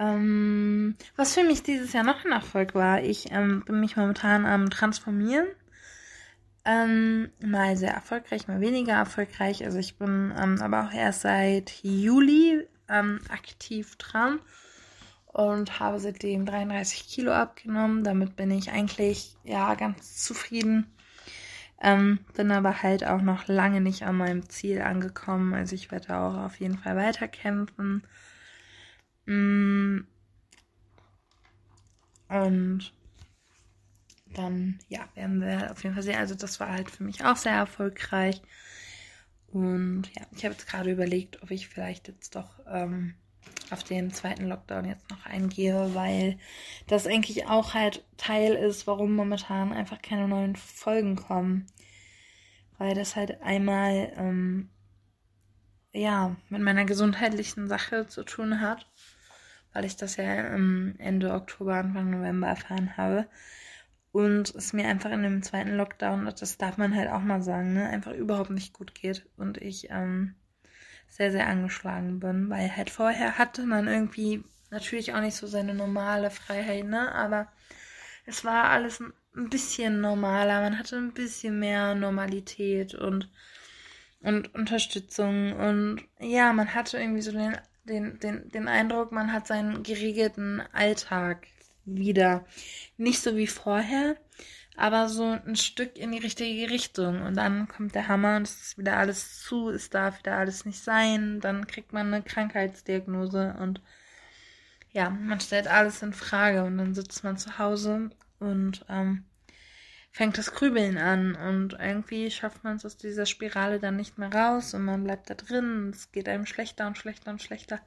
Ähm, 0.00 0.94
was 1.14 1.34
für 1.34 1.44
mich 1.44 1.62
dieses 1.62 1.92
Jahr 1.92 2.04
noch 2.04 2.24
ein 2.24 2.32
Erfolg 2.32 2.74
war, 2.74 3.02
ich 3.02 3.30
ähm, 3.32 3.62
bin 3.66 3.80
mich 3.80 3.96
momentan 3.96 4.46
am 4.46 4.70
Transformieren. 4.70 5.46
Ähm, 6.64 7.28
mal 7.44 7.76
sehr 7.76 7.92
erfolgreich, 7.92 8.48
mal 8.48 8.60
weniger 8.60 8.94
erfolgreich. 8.94 9.62
Also 9.64 9.78
ich 9.78 9.98
bin 9.98 10.32
ähm, 10.38 10.60
aber 10.62 10.84
auch 10.86 10.92
erst 10.92 11.22
seit 11.22 11.70
Juli 11.82 12.66
ähm, 12.88 13.20
aktiv 13.28 13.96
dran 13.96 14.40
und 15.26 15.80
habe 15.80 16.00
seitdem 16.00 16.46
33 16.46 17.06
Kilo 17.06 17.32
abgenommen. 17.32 18.02
Damit 18.02 18.36
bin 18.36 18.50
ich 18.50 18.72
eigentlich 18.72 19.36
ja 19.44 19.74
ganz 19.74 20.24
zufrieden. 20.24 20.86
Ähm, 21.82 22.20
bin 22.34 22.50
aber 22.52 22.82
halt 22.82 23.06
auch 23.06 23.20
noch 23.20 23.48
lange 23.48 23.82
nicht 23.82 24.04
an 24.04 24.16
meinem 24.16 24.48
Ziel 24.48 24.80
angekommen. 24.80 25.52
Also 25.52 25.74
ich 25.74 25.90
werde 25.90 26.16
auch 26.16 26.36
auf 26.36 26.56
jeden 26.56 26.78
Fall 26.78 26.96
weiterkämpfen. 26.96 28.02
Mm. 29.30 30.06
Und 32.28 32.92
dann, 34.34 34.78
ja, 34.88 35.08
werden 35.14 35.40
wir 35.40 35.70
auf 35.70 35.82
jeden 35.84 35.94
Fall 35.94 36.02
sehen. 36.02 36.18
Also 36.18 36.34
das 36.34 36.58
war 36.58 36.72
halt 36.72 36.90
für 36.90 37.04
mich 37.04 37.24
auch 37.24 37.36
sehr 37.36 37.52
erfolgreich. 37.52 38.42
Und 39.52 40.04
ja, 40.16 40.22
ich 40.32 40.44
habe 40.44 40.54
jetzt 40.54 40.66
gerade 40.66 40.90
überlegt, 40.90 41.42
ob 41.42 41.50
ich 41.52 41.68
vielleicht 41.68 42.08
jetzt 42.08 42.34
doch 42.34 42.58
ähm, 42.68 43.14
auf 43.70 43.84
den 43.84 44.12
zweiten 44.12 44.46
Lockdown 44.46 44.84
jetzt 44.84 45.08
noch 45.10 45.24
eingehe, 45.26 45.94
weil 45.94 46.38
das 46.88 47.06
eigentlich 47.06 47.46
auch 47.46 47.74
halt 47.74 48.04
Teil 48.16 48.54
ist, 48.54 48.88
warum 48.88 49.14
momentan 49.14 49.72
einfach 49.72 50.02
keine 50.02 50.26
neuen 50.26 50.56
Folgen 50.56 51.14
kommen. 51.14 51.66
Weil 52.78 52.94
das 52.94 53.14
halt 53.14 53.42
einmal 53.42 54.12
ähm, 54.16 54.70
ja 55.92 56.36
mit 56.48 56.62
meiner 56.62 56.84
gesundheitlichen 56.84 57.68
Sache 57.68 58.06
zu 58.06 58.24
tun 58.24 58.60
hat, 58.60 58.86
weil 59.72 59.84
ich 59.84 59.96
das 59.96 60.16
ja 60.16 60.24
Ende 60.24 61.32
Oktober, 61.32 61.74
Anfang 61.74 62.10
November 62.10 62.48
erfahren 62.48 62.96
habe. 62.96 63.26
Und 64.12 64.54
es 64.54 64.72
mir 64.72 64.88
einfach 64.88 65.10
in 65.12 65.22
dem 65.22 65.42
zweiten 65.42 65.76
Lockdown, 65.76 66.24
das 66.24 66.58
darf 66.58 66.78
man 66.78 66.96
halt 66.96 67.10
auch 67.10 67.20
mal 67.20 67.42
sagen, 67.42 67.74
ne, 67.74 67.88
einfach 67.88 68.12
überhaupt 68.12 68.50
nicht 68.50 68.72
gut 68.72 68.94
geht. 68.94 69.28
Und 69.36 69.58
ich 69.58 69.88
ähm, 69.90 70.34
sehr, 71.08 71.30
sehr 71.30 71.46
angeschlagen 71.48 72.20
bin, 72.20 72.50
weil 72.50 72.74
halt 72.76 72.90
vorher 72.90 73.38
hatte 73.38 73.64
man 73.66 73.86
irgendwie 73.86 74.42
natürlich 74.70 75.12
auch 75.14 75.20
nicht 75.20 75.36
so 75.36 75.46
seine 75.46 75.74
normale 75.74 76.30
Freiheit, 76.30 76.86
ne? 76.86 77.12
Aber 77.12 77.48
es 78.26 78.44
war 78.44 78.64
alles 78.70 79.00
ein 79.00 79.50
bisschen 79.50 80.00
normaler, 80.00 80.60
man 80.60 80.78
hatte 80.78 80.96
ein 80.96 81.12
bisschen 81.12 81.58
mehr 81.58 81.94
Normalität 81.94 82.94
und, 82.94 83.28
und 84.20 84.54
Unterstützung 84.54 85.52
und 85.52 86.04
ja, 86.20 86.52
man 86.52 86.74
hatte 86.74 86.98
irgendwie 86.98 87.22
so 87.22 87.32
den, 87.32 87.56
den, 87.90 88.18
den, 88.20 88.48
den 88.50 88.68
Eindruck, 88.68 89.12
man 89.12 89.32
hat 89.32 89.46
seinen 89.46 89.82
geregelten 89.82 90.62
Alltag 90.72 91.46
wieder. 91.84 92.44
Nicht 92.96 93.20
so 93.20 93.36
wie 93.36 93.46
vorher, 93.46 94.16
aber 94.76 95.08
so 95.08 95.24
ein 95.24 95.56
Stück 95.56 95.98
in 95.98 96.12
die 96.12 96.18
richtige 96.18 96.70
Richtung. 96.70 97.22
Und 97.22 97.36
dann 97.36 97.68
kommt 97.68 97.94
der 97.94 98.08
Hammer 98.08 98.36
und 98.36 98.44
es 98.44 98.60
ist 98.60 98.78
wieder 98.78 98.96
alles 98.96 99.42
zu, 99.42 99.68
es 99.70 99.90
darf 99.90 100.20
wieder 100.20 100.36
alles 100.36 100.64
nicht 100.64 100.82
sein. 100.82 101.40
Dann 101.40 101.66
kriegt 101.66 101.92
man 101.92 102.12
eine 102.12 102.22
Krankheitsdiagnose 102.22 103.56
und 103.58 103.82
ja, 104.92 105.10
man 105.10 105.40
stellt 105.40 105.68
alles 105.68 106.02
in 106.02 106.12
Frage 106.12 106.64
und 106.64 106.78
dann 106.78 106.94
sitzt 106.94 107.22
man 107.22 107.36
zu 107.36 107.58
Hause 107.58 108.10
und 108.40 108.84
ähm, 108.88 109.24
fängt 110.10 110.38
das 110.38 110.52
Krübeln 110.52 110.98
an 110.98 111.34
und 111.36 111.74
irgendwie 111.74 112.30
schafft 112.30 112.64
man 112.64 112.76
es 112.76 112.84
aus 112.84 112.96
dieser 112.96 113.26
Spirale 113.26 113.78
dann 113.78 113.96
nicht 113.96 114.18
mehr 114.18 114.32
raus 114.32 114.74
und 114.74 114.84
man 114.84 115.04
bleibt 115.04 115.30
da 115.30 115.34
drin. 115.34 115.90
Es 115.94 116.10
geht 116.12 116.28
einem 116.28 116.46
schlechter 116.46 116.86
und 116.86 116.98
schlechter 116.98 117.30
und 117.30 117.42
schlechter. 117.42 117.80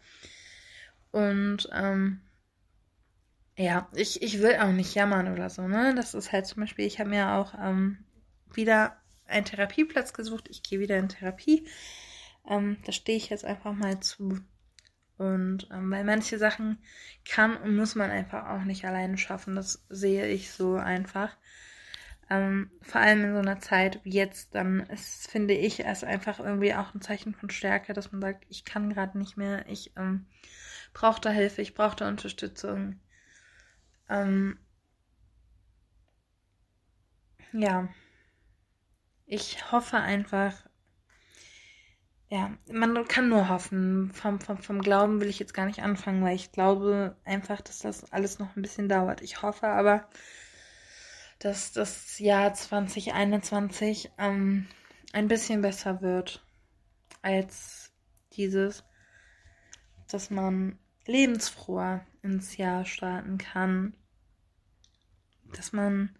Und 1.12 1.70
ähm, 1.74 2.22
ja, 3.56 3.88
ich, 3.94 4.22
ich 4.24 4.42
will 4.42 4.56
auch 4.56 4.72
nicht 4.72 4.96
jammern 4.96 5.32
oder 5.32 5.50
so, 5.50 5.68
ne? 5.68 5.94
Das 5.96 6.14
ist 6.14 6.32
halt 6.32 6.48
zum 6.48 6.62
Beispiel, 6.62 6.86
ich 6.86 7.00
habe 7.00 7.10
mir 7.10 7.34
auch 7.34 7.54
ähm, 7.60 8.00
wieder 8.52 8.98
einen 9.28 9.46
Therapieplatz 9.46 10.14
gesucht. 10.14 10.48
Ich 10.50 10.64
gehe 10.64 10.80
wieder 10.80 10.98
in 10.98 11.10
Therapie. 11.10 11.68
Ähm, 12.50 12.78
da 12.86 12.92
stehe 12.92 13.18
ich 13.18 13.30
jetzt 13.30 13.46
einfach 13.46 13.74
mal 13.74 14.00
zu. 14.00 14.40
Und 15.18 15.68
ähm, 15.72 15.92
weil 15.92 16.04
manche 16.04 16.38
Sachen 16.38 16.80
kann 17.26 17.56
und 17.58 17.76
muss 17.76 17.96
man 17.96 18.10
einfach 18.10 18.50
auch 18.50 18.64
nicht 18.64 18.86
alleine 18.86 19.18
schaffen. 19.18 19.56
Das 19.56 19.86
sehe 19.90 20.28
ich 20.28 20.52
so 20.52 20.76
einfach. 20.76 21.38
Ähm, 22.30 22.72
vor 22.82 23.02
allem 23.02 23.24
in 23.26 23.34
so 23.34 23.40
einer 23.40 23.60
Zeit 23.60 24.00
wie 24.04 24.12
jetzt, 24.12 24.56
dann 24.56 24.82
ist, 24.82 25.30
finde 25.30 25.54
ich, 25.54 25.86
es 25.86 26.04
einfach 26.04 26.40
irgendwie 26.40 26.74
auch 26.74 26.94
ein 26.94 27.02
Zeichen 27.02 27.34
von 27.36 27.50
Stärke, 27.50 27.94
dass 27.94 28.12
man 28.12 28.22
sagt, 28.22 28.46
ich 28.50 28.66
kann 28.66 28.90
gerade 28.94 29.18
nicht 29.18 29.38
mehr, 29.38 29.68
ich 29.70 29.94
ähm, 29.98 30.26
brauche 30.94 31.22
da 31.22 31.30
Hilfe, 31.32 31.62
ich 31.62 31.74
brauche 31.76 31.96
da 31.98 32.08
Unterstützung. 32.08 33.00
Ähm, 34.10 34.58
ja, 37.54 37.88
ich 39.26 39.72
hoffe 39.72 39.98
einfach, 39.98 40.54
ja, 42.30 42.52
man 42.72 43.08
kann 43.08 43.30
nur 43.30 43.48
hoffen. 43.50 44.12
Vom, 44.14 44.40
vom, 44.40 44.58
vom 44.58 44.82
Glauben 44.82 45.22
will 45.22 45.30
ich 45.30 45.40
jetzt 45.40 45.54
gar 45.54 45.66
nicht 45.66 45.84
anfangen, 45.84 46.24
weil 46.24 46.36
ich 46.36 46.52
glaube 46.52 47.16
einfach, 47.26 47.62
dass 47.62 47.80
das 47.80 48.12
alles 48.12 48.40
noch 48.40 48.56
ein 48.56 48.62
bisschen 48.64 48.90
dauert. 48.90 49.22
Ich 49.22 49.42
hoffe 49.42 49.68
aber, 49.68 50.08
dass 51.44 51.74
das 51.74 52.20
Jahr 52.20 52.54
2021 52.54 54.12
ähm, 54.18 54.66
ein 55.12 55.28
bisschen 55.28 55.62
besser 55.62 56.02
wird 56.02 56.42
als 57.22 57.92
dieses, 58.32 58.86
dass 60.08 60.30
man 60.30 60.80
lebensfroher 61.06 62.06
ins 62.22 62.56
Jahr 62.56 62.86
starten 62.86 63.38
kann, 63.38 63.94
dass 65.54 65.74
man 65.74 66.18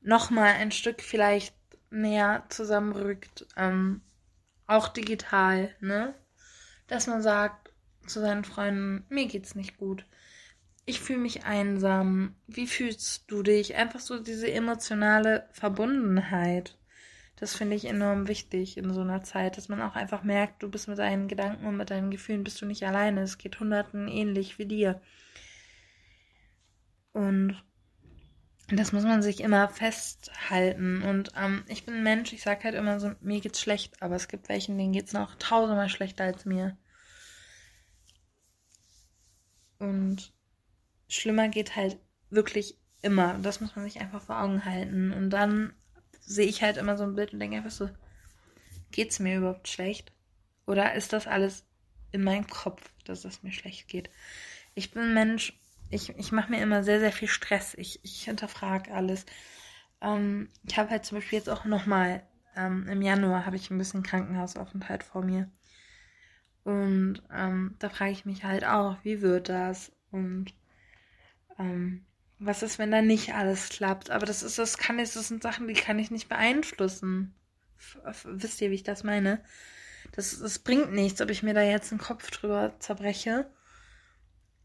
nochmal 0.00 0.54
ein 0.54 0.72
Stück 0.72 1.00
vielleicht 1.00 1.54
näher 1.90 2.44
zusammenrückt, 2.48 3.46
ähm, 3.56 4.02
auch 4.66 4.88
digital, 4.88 5.74
ne? 5.80 6.14
Dass 6.88 7.06
man 7.06 7.22
sagt 7.22 7.72
zu 8.06 8.18
seinen 8.20 8.44
Freunden, 8.44 9.06
mir 9.10 9.26
geht's 9.26 9.54
nicht 9.54 9.78
gut. 9.78 10.04
Ich 10.90 10.98
fühle 10.98 11.20
mich 11.20 11.44
einsam. 11.44 12.34
Wie 12.48 12.66
fühlst 12.66 13.30
du 13.30 13.44
dich? 13.44 13.76
Einfach 13.76 14.00
so 14.00 14.18
diese 14.18 14.50
emotionale 14.50 15.48
Verbundenheit. 15.52 16.80
Das 17.36 17.54
finde 17.54 17.76
ich 17.76 17.84
enorm 17.84 18.26
wichtig 18.26 18.76
in 18.76 18.92
so 18.92 19.02
einer 19.02 19.22
Zeit, 19.22 19.56
dass 19.56 19.68
man 19.68 19.80
auch 19.82 19.94
einfach 19.94 20.24
merkt, 20.24 20.64
du 20.64 20.68
bist 20.68 20.88
mit 20.88 20.98
deinen 20.98 21.28
Gedanken 21.28 21.64
und 21.66 21.76
mit 21.76 21.90
deinen 21.90 22.10
Gefühlen 22.10 22.42
bist 22.42 22.60
du 22.60 22.66
nicht 22.66 22.82
alleine. 22.82 23.20
Es 23.20 23.38
geht 23.38 23.60
Hunderten 23.60 24.08
ähnlich 24.08 24.58
wie 24.58 24.66
dir. 24.66 25.00
Und 27.12 27.62
das 28.66 28.90
muss 28.90 29.04
man 29.04 29.22
sich 29.22 29.42
immer 29.42 29.68
festhalten. 29.68 31.02
Und 31.02 31.30
ähm, 31.36 31.62
ich 31.68 31.84
bin 31.84 31.94
ein 31.94 32.02
Mensch, 32.02 32.32
ich 32.32 32.42
sage 32.42 32.64
halt 32.64 32.74
immer 32.74 32.98
so, 32.98 33.12
mir 33.20 33.40
geht's 33.40 33.60
schlecht, 33.60 34.02
aber 34.02 34.16
es 34.16 34.26
gibt 34.26 34.48
welchen, 34.48 34.76
denen 34.76 34.92
geht's 34.92 35.12
noch 35.12 35.36
tausendmal 35.36 35.88
schlechter 35.88 36.24
als 36.24 36.46
mir. 36.46 36.76
Und 39.78 40.32
schlimmer 41.10 41.48
geht 41.48 41.76
halt 41.76 41.98
wirklich 42.30 42.78
immer. 43.02 43.38
Das 43.42 43.60
muss 43.60 43.76
man 43.76 43.84
sich 43.84 44.00
einfach 44.00 44.22
vor 44.22 44.40
Augen 44.40 44.64
halten. 44.64 45.12
Und 45.12 45.30
dann 45.30 45.72
sehe 46.20 46.46
ich 46.46 46.62
halt 46.62 46.76
immer 46.76 46.96
so 46.96 47.04
ein 47.04 47.14
Bild 47.14 47.32
und 47.32 47.40
denke 47.40 47.56
einfach 47.56 47.70
so, 47.70 47.90
geht's 48.90 49.18
mir 49.18 49.38
überhaupt 49.38 49.68
schlecht? 49.68 50.12
Oder 50.66 50.94
ist 50.94 51.12
das 51.12 51.26
alles 51.26 51.64
in 52.12 52.22
meinem 52.22 52.46
Kopf, 52.46 52.92
dass 53.04 53.24
es 53.24 53.42
mir 53.42 53.52
schlecht 53.52 53.88
geht? 53.88 54.10
Ich 54.74 54.92
bin 54.92 55.02
ein 55.02 55.14
Mensch, 55.14 55.58
ich, 55.90 56.10
ich 56.16 56.32
mache 56.32 56.50
mir 56.50 56.62
immer 56.62 56.84
sehr, 56.84 57.00
sehr 57.00 57.12
viel 57.12 57.28
Stress. 57.28 57.74
Ich, 57.74 58.00
ich 58.04 58.24
hinterfrage 58.24 58.92
alles. 58.92 59.26
Ähm, 60.00 60.48
ich 60.62 60.78
habe 60.78 60.90
halt 60.90 61.04
zum 61.04 61.18
Beispiel 61.18 61.38
jetzt 61.38 61.50
auch 61.50 61.64
nochmal, 61.64 62.22
ähm, 62.56 62.86
im 62.88 63.02
Januar 63.02 63.46
habe 63.46 63.56
ich 63.56 63.70
ein 63.70 63.78
bisschen 63.78 64.02
Krankenhausaufenthalt 64.02 65.02
vor 65.02 65.22
mir. 65.22 65.50
Und 66.62 67.22
ähm, 67.32 67.74
da 67.78 67.88
frage 67.88 68.12
ich 68.12 68.24
mich 68.24 68.44
halt 68.44 68.64
auch, 68.64 68.96
wie 69.02 69.22
wird 69.22 69.48
das? 69.48 69.90
Und 70.12 70.52
ähm, 71.60 72.06
was 72.38 72.62
ist, 72.62 72.78
wenn 72.78 72.90
da 72.90 73.02
nicht 73.02 73.34
alles 73.34 73.68
klappt? 73.68 74.10
Aber 74.10 74.26
das 74.26 74.42
ist, 74.42 74.58
das 74.58 74.78
kann 74.78 74.98
ich, 74.98 75.12
das 75.12 75.28
sind 75.28 75.42
Sachen, 75.42 75.68
die 75.68 75.74
kann 75.74 75.98
ich 75.98 76.10
nicht 76.10 76.28
beeinflussen. 76.28 77.34
F 78.04 78.26
wisst 78.28 78.60
ihr, 78.60 78.70
wie 78.70 78.76
ich 78.76 78.82
das 78.82 79.04
meine? 79.04 79.42
Das, 80.12 80.38
das 80.38 80.58
bringt 80.58 80.92
nichts, 80.92 81.20
ob 81.20 81.30
ich 81.30 81.42
mir 81.42 81.54
da 81.54 81.62
jetzt 81.62 81.92
einen 81.92 82.00
Kopf 82.00 82.30
drüber 82.30 82.74
zerbreche 82.78 83.46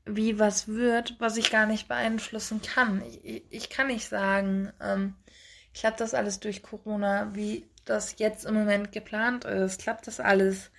wie 0.06 0.40
was 0.40 0.68
wird, 0.68 1.16
was 1.20 1.38
ich 1.38 1.52
gar 1.52 1.66
nicht 1.66 1.88
beeinflussen 1.88 2.62
kann. 2.62 3.02
Ich, 3.24 3.44
ich 3.50 3.70
kann 3.70 3.88
nicht 3.88 4.08
sagen, 4.08 4.72
ähm, 4.80 5.16
klappt 5.74 6.00
das 6.00 6.14
alles 6.14 6.40
durch 6.40 6.64
Corona, 6.64 7.34
wie 7.34 7.68
das 7.86 8.16
jetzt 8.18 8.46
im 8.46 8.54
Moment 8.54 8.92
geplant 8.92 9.46
ist. 9.46 9.82
Klappt 9.82 10.08
das 10.08 10.20
alles 10.20 10.72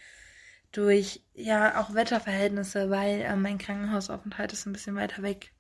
durch, 0.73 1.23
ja, 1.35 1.81
auch 1.81 1.95
Wetterverhältnisse, 1.95 2.91
weil 2.91 3.21
äh, 3.23 3.37
mein 3.37 3.59
Krankenhausaufenthalt 3.59 4.53
ist 4.53 4.67
ein 4.67 4.73
bisschen 4.73 4.97
weiter 4.97 5.23
weg. 5.23 5.53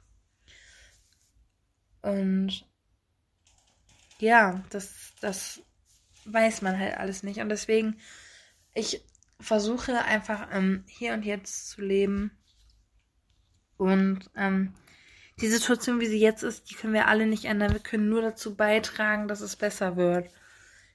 Und 2.06 2.64
ja, 4.20 4.62
das, 4.70 5.12
das 5.20 5.60
weiß 6.24 6.62
man 6.62 6.78
halt 6.78 6.96
alles 6.96 7.22
nicht. 7.22 7.40
Und 7.40 7.48
deswegen, 7.48 7.98
ich 8.74 9.02
versuche 9.40 10.04
einfach 10.04 10.48
ähm, 10.52 10.84
hier 10.86 11.14
und 11.14 11.24
jetzt 11.24 11.68
zu 11.68 11.82
leben 11.82 12.30
und 13.76 14.30
ähm, 14.36 14.72
die 15.40 15.48
Situation, 15.48 16.00
wie 16.00 16.06
sie 16.06 16.20
jetzt 16.20 16.42
ist, 16.42 16.70
die 16.70 16.74
können 16.74 16.94
wir 16.94 17.08
alle 17.08 17.26
nicht 17.26 17.44
ändern. 17.44 17.72
Wir 17.72 17.80
können 17.80 18.08
nur 18.08 18.22
dazu 18.22 18.54
beitragen, 18.54 19.28
dass 19.28 19.40
es 19.40 19.56
besser 19.56 19.96
wird. 19.96 20.30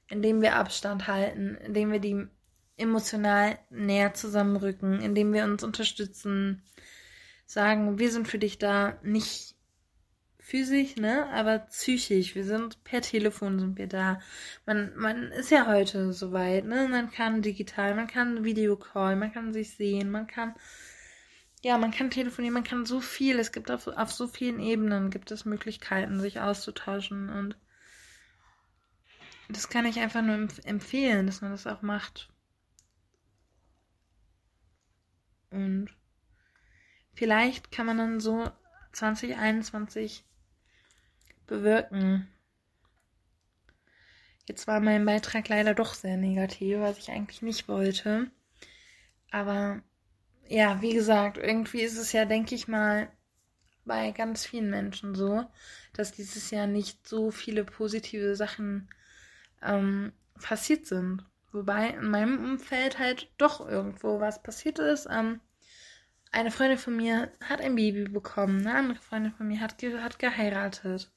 Indem 0.08 0.42
wir 0.42 0.56
Abstand 0.56 1.08
halten, 1.08 1.56
indem 1.56 1.92
wir 1.92 2.00
die 2.00 2.26
emotional 2.78 3.60
näher 3.70 4.14
zusammenrücken, 4.14 5.02
indem 5.02 5.34
wir 5.34 5.44
uns 5.44 5.64
unterstützen, 5.64 6.64
sagen, 7.46 8.00
wir 8.00 8.12
sind 8.12 8.28
für 8.28 8.40
dich 8.40 8.58
da, 8.58 8.98
nicht 9.04 9.56
physisch, 10.52 10.98
ne, 10.98 11.30
aber 11.32 11.60
psychisch. 11.60 12.36
Wir 12.36 12.44
sind 12.44 12.84
per 12.84 13.02
Telefon 13.02 13.58
sind 13.58 13.78
wir 13.78 13.88
da. 13.88 14.20
Man, 14.66 14.94
man 14.98 15.32
ist 15.32 15.50
ja 15.50 15.66
heute 15.66 16.12
soweit, 16.12 16.66
ne? 16.66 16.90
Man 16.90 17.10
kann 17.10 17.42
digital, 17.42 17.96
man 17.96 18.08
kann 18.08 18.44
Videocall, 18.44 19.16
man 19.16 19.32
kann 19.32 19.54
sich 19.54 19.76
sehen, 19.78 20.12
man 20.12 20.28
kann 20.28 20.54
ja, 21.64 21.78
man 21.78 21.92
kann 21.92 22.10
telefonieren, 22.10 22.56
man 22.56 22.64
kann 22.64 22.86
so 22.86 23.00
viel. 23.00 23.40
Es 23.40 23.52
gibt 23.52 23.72
auf, 23.72 23.88
auf 23.88 24.12
so 24.12 24.28
vielen 24.28 24.60
Ebenen 24.60 25.10
gibt 25.10 25.32
es 25.32 25.46
Möglichkeiten, 25.46 26.20
sich 26.20 26.42
auszutauschen 26.42 27.30
und 27.30 27.56
das 29.48 29.70
kann 29.70 29.86
ich 29.86 30.00
einfach 30.00 30.22
nur 30.22 30.48
empfehlen, 30.66 31.28
dass 31.28 31.42
man 31.42 31.52
das 31.52 31.68
auch 31.68 31.82
macht. 31.82 32.30
Und 35.50 35.90
vielleicht 37.14 37.72
kann 37.72 37.86
man 37.86 37.98
dann 37.98 38.20
so 38.20 38.50
2021 38.94 40.26
bewirken. 41.52 42.28
Jetzt 44.48 44.68
war 44.68 44.80
mein 44.80 45.06
Beitrag 45.06 45.50
leider 45.50 45.76
doch 45.76 45.94
sehr 45.94 46.16
negativ, 46.16 46.80
was 46.80 46.98
ich 46.98 47.12
eigentlich 47.12 47.42
nicht 47.42 47.68
wollte. 47.68 48.32
Aber 49.32 49.82
ja, 50.48 50.82
wie 50.82 50.94
gesagt, 50.94 51.38
irgendwie 51.38 51.82
ist 51.82 51.98
es 51.98 52.14
ja, 52.14 52.26
denke 52.26 52.56
ich 52.56 52.70
mal, 52.70 53.12
bei 53.84 54.12
ganz 54.12 54.46
vielen 54.46 54.70
Menschen 54.70 55.14
so, 55.14 55.44
dass 55.94 56.14
dieses 56.14 56.52
Jahr 56.52 56.68
nicht 56.68 57.06
so 57.06 57.32
viele 57.32 57.66
positive 57.66 58.36
Sachen 58.36 58.90
ähm, 59.62 60.14
passiert 60.42 60.86
sind. 60.86 61.26
Wobei 61.52 61.90
in 61.90 62.10
meinem 62.10 62.44
Umfeld 62.44 62.98
halt 62.98 63.30
doch 63.38 63.68
irgendwo 63.68 64.22
was 64.22 64.42
passiert 64.42 64.80
ist. 64.80 65.08
Ähm, 65.12 65.42
eine 66.32 66.52
Freundin 66.52 66.78
von 66.78 66.96
mir 66.96 67.30
hat 67.42 67.60
ein 67.60 67.76
Baby 67.76 68.06
bekommen, 68.06 68.66
eine 68.66 68.78
andere 68.78 69.00
Freundin 69.00 69.34
von 69.34 69.48
mir 69.50 69.60
hat, 69.60 69.78
ge 69.78 70.00
hat 70.00 70.18
geheiratet. 70.18 71.12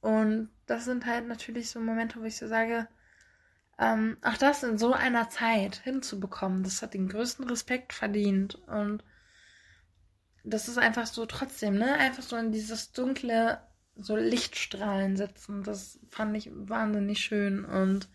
Und 0.00 0.50
das 0.66 0.84
sind 0.84 1.06
halt 1.06 1.26
natürlich 1.26 1.70
so 1.70 1.80
Momente, 1.80 2.20
wo 2.20 2.24
ich 2.24 2.36
so 2.36 2.46
sage, 2.46 2.88
ähm, 3.78 4.16
auch 4.22 4.36
das 4.36 4.62
in 4.62 4.76
so 4.78 4.92
einer 4.92 5.30
Zeit 5.30 5.76
hinzubekommen, 5.76 6.64
das 6.64 6.82
hat 6.82 6.94
den 6.94 7.08
größten 7.08 7.48
Respekt 7.48 7.92
verdient. 7.92 8.56
Und 8.66 9.04
das 10.44 10.68
ist 10.68 10.78
einfach 10.78 11.06
so 11.06 11.26
trotzdem, 11.26 11.78
ne? 11.78 11.94
Einfach 11.94 12.22
so 12.22 12.36
in 12.36 12.52
dieses 12.52 12.92
dunkle, 12.92 13.60
so 13.96 14.16
Lichtstrahlen 14.16 15.16
setzen. 15.16 15.62
Das 15.62 16.00
fand 16.08 16.36
ich 16.36 16.50
wahnsinnig 16.52 17.20
schön. 17.20 17.64
Und 17.64 18.08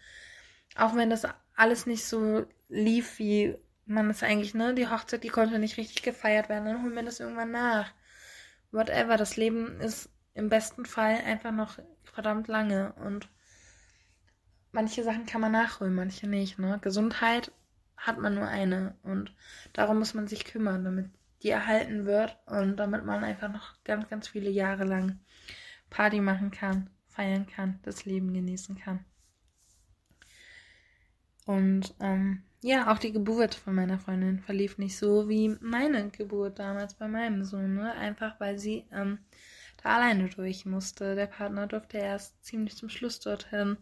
auch 0.75 0.95
wenn 0.95 1.09
das 1.09 1.23
alles 1.55 1.85
nicht 1.85 2.05
so 2.05 2.45
lief, 2.69 3.19
wie 3.19 3.55
man 3.85 4.09
es 4.09 4.23
eigentlich, 4.23 4.53
ne? 4.53 4.73
Die 4.73 4.87
Hochzeit, 4.89 5.23
die 5.23 5.29
konnte 5.29 5.59
nicht 5.59 5.77
richtig 5.77 6.03
gefeiert 6.03 6.49
werden, 6.49 6.65
dann 6.65 6.83
holen 6.83 6.95
wir 6.95 7.03
das 7.03 7.19
irgendwann 7.19 7.51
nach. 7.51 7.91
Whatever, 8.71 9.17
das 9.17 9.37
Leben 9.37 9.79
ist 9.79 10.09
im 10.33 10.49
besten 10.49 10.85
Fall 10.85 11.21
einfach 11.25 11.51
noch 11.51 11.79
verdammt 12.03 12.47
lange. 12.47 12.93
Und 12.93 13.29
manche 14.71 15.03
Sachen 15.03 15.25
kann 15.25 15.41
man 15.41 15.51
nachholen, 15.51 15.95
manche 15.95 16.27
nicht. 16.27 16.59
Ne? 16.59 16.79
Gesundheit 16.81 17.51
hat 17.97 18.19
man 18.19 18.35
nur 18.35 18.47
eine 18.47 18.95
und 19.03 19.33
darum 19.71 19.99
muss 19.99 20.13
man 20.13 20.27
sich 20.27 20.45
kümmern, 20.45 20.83
damit 20.83 21.09
die 21.41 21.49
erhalten 21.49 22.05
wird 22.05 22.37
und 22.45 22.77
damit 22.77 23.05
man 23.05 23.23
einfach 23.23 23.51
noch 23.51 23.81
ganz, 23.83 24.09
ganz 24.09 24.27
viele 24.27 24.49
Jahre 24.49 24.83
lang 24.83 25.19
Party 25.89 26.19
machen 26.19 26.51
kann, 26.51 26.89
feiern 27.07 27.45
kann, 27.47 27.79
das 27.83 28.05
Leben 28.05 28.33
genießen 28.33 28.77
kann. 28.77 29.05
Und 31.45 31.93
ähm, 31.99 32.43
ja, 32.61 32.91
auch 32.91 32.97
die 32.97 33.11
Geburt 33.11 33.55
von 33.55 33.75
meiner 33.75 33.99
Freundin 33.99 34.39
verlief 34.39 34.77
nicht 34.77 34.97
so 34.97 35.27
wie 35.27 35.57
meine 35.59 36.09
Geburt 36.09 36.59
damals 36.59 36.93
bei 36.93 37.09
meinem 37.09 37.43
Sohn. 37.43 37.75
Ne? 37.75 37.91
Einfach 37.93 38.39
weil 38.39 38.57
sie 38.57 38.85
ähm, 38.91 39.19
da 39.83 39.95
alleine 39.95 40.29
durch 40.29 40.65
musste. 40.65 41.15
Der 41.15 41.27
Partner 41.27 41.67
durfte 41.67 41.97
erst 41.97 42.43
ziemlich 42.43 42.75
zum 42.77 42.89
Schluss 42.89 43.19
dorthin. 43.19 43.77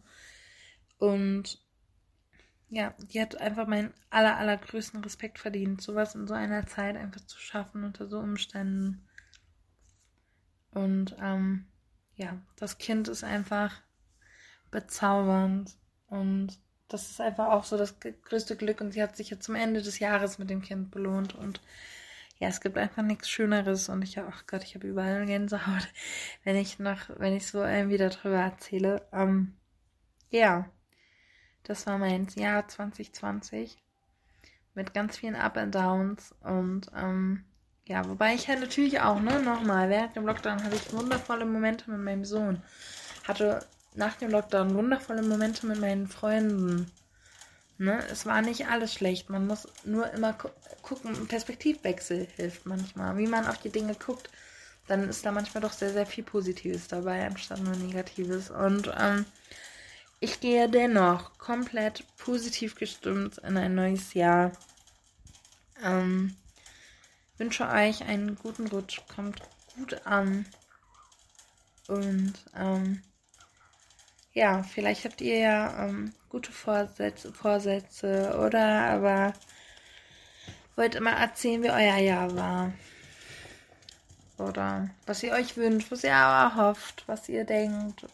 Und 0.98 1.62
ja, 2.68 2.94
die 2.98 3.20
hat 3.20 3.40
einfach 3.40 3.66
meinen 3.66 3.92
aller, 4.10 4.36
allergrößten 4.36 5.02
Respekt 5.04 5.38
verdient, 5.38 5.82
sowas 5.82 6.14
in 6.14 6.26
so 6.26 6.34
einer 6.34 6.66
Zeit 6.66 6.96
einfach 6.96 7.20
zu 7.26 7.38
schaffen 7.38 7.84
unter 7.84 8.08
so 8.08 8.18
Umständen. 8.18 9.06
Und 10.70 11.14
ähm, 11.20 11.66
ja, 12.14 12.40
das 12.56 12.78
Kind 12.78 13.08
ist 13.08 13.24
einfach 13.24 13.82
bezaubernd 14.70 15.76
und 16.06 16.58
das 16.88 17.10
ist 17.10 17.20
einfach 17.20 17.48
auch 17.48 17.64
so 17.64 17.76
das 17.76 17.96
größte 18.00 18.56
Glück 18.56 18.80
und 18.80 18.92
sie 18.92 19.02
hat 19.02 19.16
sich 19.16 19.30
jetzt 19.30 19.44
zum 19.44 19.54
Ende 19.54 19.82
des 19.82 19.98
Jahres 19.98 20.38
mit 20.38 20.50
dem 20.50 20.62
Kind 20.62 20.90
belohnt 20.90 21.34
und 21.34 21.60
ja, 22.42 22.48
es 22.48 22.60
gibt 22.60 22.76
einfach 22.76 23.04
nichts 23.04 23.30
Schöneres 23.30 23.88
und 23.88 24.02
ich 24.02 24.18
habe, 24.18 24.28
ach 24.34 24.48
Gott, 24.48 24.64
ich 24.64 24.74
habe 24.74 24.88
überall 24.88 25.26
Gänsehaut, 25.26 25.88
wenn 26.44 26.56
ich 26.56 26.80
noch, 26.80 26.98
wenn 27.16 27.36
ich 27.36 27.46
so 27.46 27.62
irgendwie 27.62 27.98
darüber 27.98 28.40
erzähle. 28.40 29.06
Ähm, 29.12 29.54
ja, 30.28 30.68
das 31.62 31.86
war 31.86 31.98
mein 31.98 32.26
Jahr 32.34 32.66
2020 32.66 33.80
mit 34.74 34.92
ganz 34.92 35.18
vielen 35.18 35.36
Up 35.36 35.56
and 35.56 35.72
Downs 35.72 36.34
und 36.40 36.90
ähm, 36.96 37.44
ja, 37.86 38.08
wobei 38.08 38.34
ich 38.34 38.48
halt 38.48 38.58
natürlich 38.58 39.00
auch, 39.00 39.20
ne, 39.20 39.40
nochmal, 39.40 39.88
während 39.88 40.16
dem 40.16 40.26
Lockdown 40.26 40.64
hatte 40.64 40.74
ich 40.74 40.92
wundervolle 40.92 41.44
Momente 41.44 41.88
mit 41.92 42.00
meinem 42.00 42.24
Sohn. 42.24 42.60
Hatte 43.22 43.64
nach 43.94 44.16
dem 44.16 44.32
Lockdown 44.32 44.74
wundervolle 44.74 45.22
Momente 45.22 45.64
mit 45.64 45.80
meinen 45.80 46.08
Freunden. 46.08 46.90
Ne, 47.82 47.98
es 48.12 48.26
war 48.26 48.42
nicht 48.42 48.68
alles 48.68 48.94
schlecht. 48.94 49.28
Man 49.28 49.48
muss 49.48 49.66
nur 49.84 50.08
immer 50.12 50.34
gu 50.34 50.48
gucken. 50.82 51.26
Perspektivwechsel 51.26 52.28
hilft 52.36 52.64
manchmal. 52.64 53.18
Wie 53.18 53.26
man 53.26 53.44
auf 53.48 53.58
die 53.58 53.70
Dinge 53.70 53.96
guckt, 53.96 54.30
dann 54.86 55.08
ist 55.08 55.26
da 55.26 55.32
manchmal 55.32 55.62
doch 55.62 55.72
sehr, 55.72 55.92
sehr 55.92 56.06
viel 56.06 56.22
Positives 56.22 56.86
dabei, 56.86 57.26
anstatt 57.26 57.58
nur 57.58 57.74
Negatives. 57.74 58.50
Und 58.50 58.88
ähm, 58.96 59.24
ich 60.20 60.38
gehe 60.38 60.68
dennoch 60.68 61.36
komplett 61.38 62.04
positiv 62.18 62.76
gestimmt 62.76 63.38
in 63.38 63.56
ein 63.56 63.74
neues 63.74 64.14
Jahr. 64.14 64.52
Ähm, 65.82 66.36
wünsche 67.36 67.68
euch 67.68 68.04
einen 68.04 68.36
guten 68.36 68.68
Rutsch, 68.68 69.00
kommt 69.12 69.42
gut 69.74 70.06
an. 70.06 70.46
Und 71.88 72.34
ähm, 72.54 73.02
ja, 74.34 74.62
vielleicht 74.62 75.04
habt 75.04 75.20
ihr 75.20 75.38
ja 75.38 75.88
ähm, 75.88 76.14
gute 76.32 76.50
Vorsätze, 76.50 77.30
Vorsätze 77.30 78.40
oder 78.44 78.86
aber 78.86 79.34
wollt 80.76 80.94
immer 80.94 81.12
erzählen, 81.12 81.62
wie 81.62 81.70
euer 81.70 81.98
Jahr 81.98 82.34
war. 82.34 82.72
Oder 84.38 84.88
was 85.04 85.22
ihr 85.22 85.32
euch 85.32 85.58
wünscht, 85.58 85.90
was 85.90 86.04
ihr 86.04 86.14
aber 86.14 86.56
hofft, 86.56 87.04
was 87.06 87.28
ihr 87.28 87.44
denkt. 87.44 88.06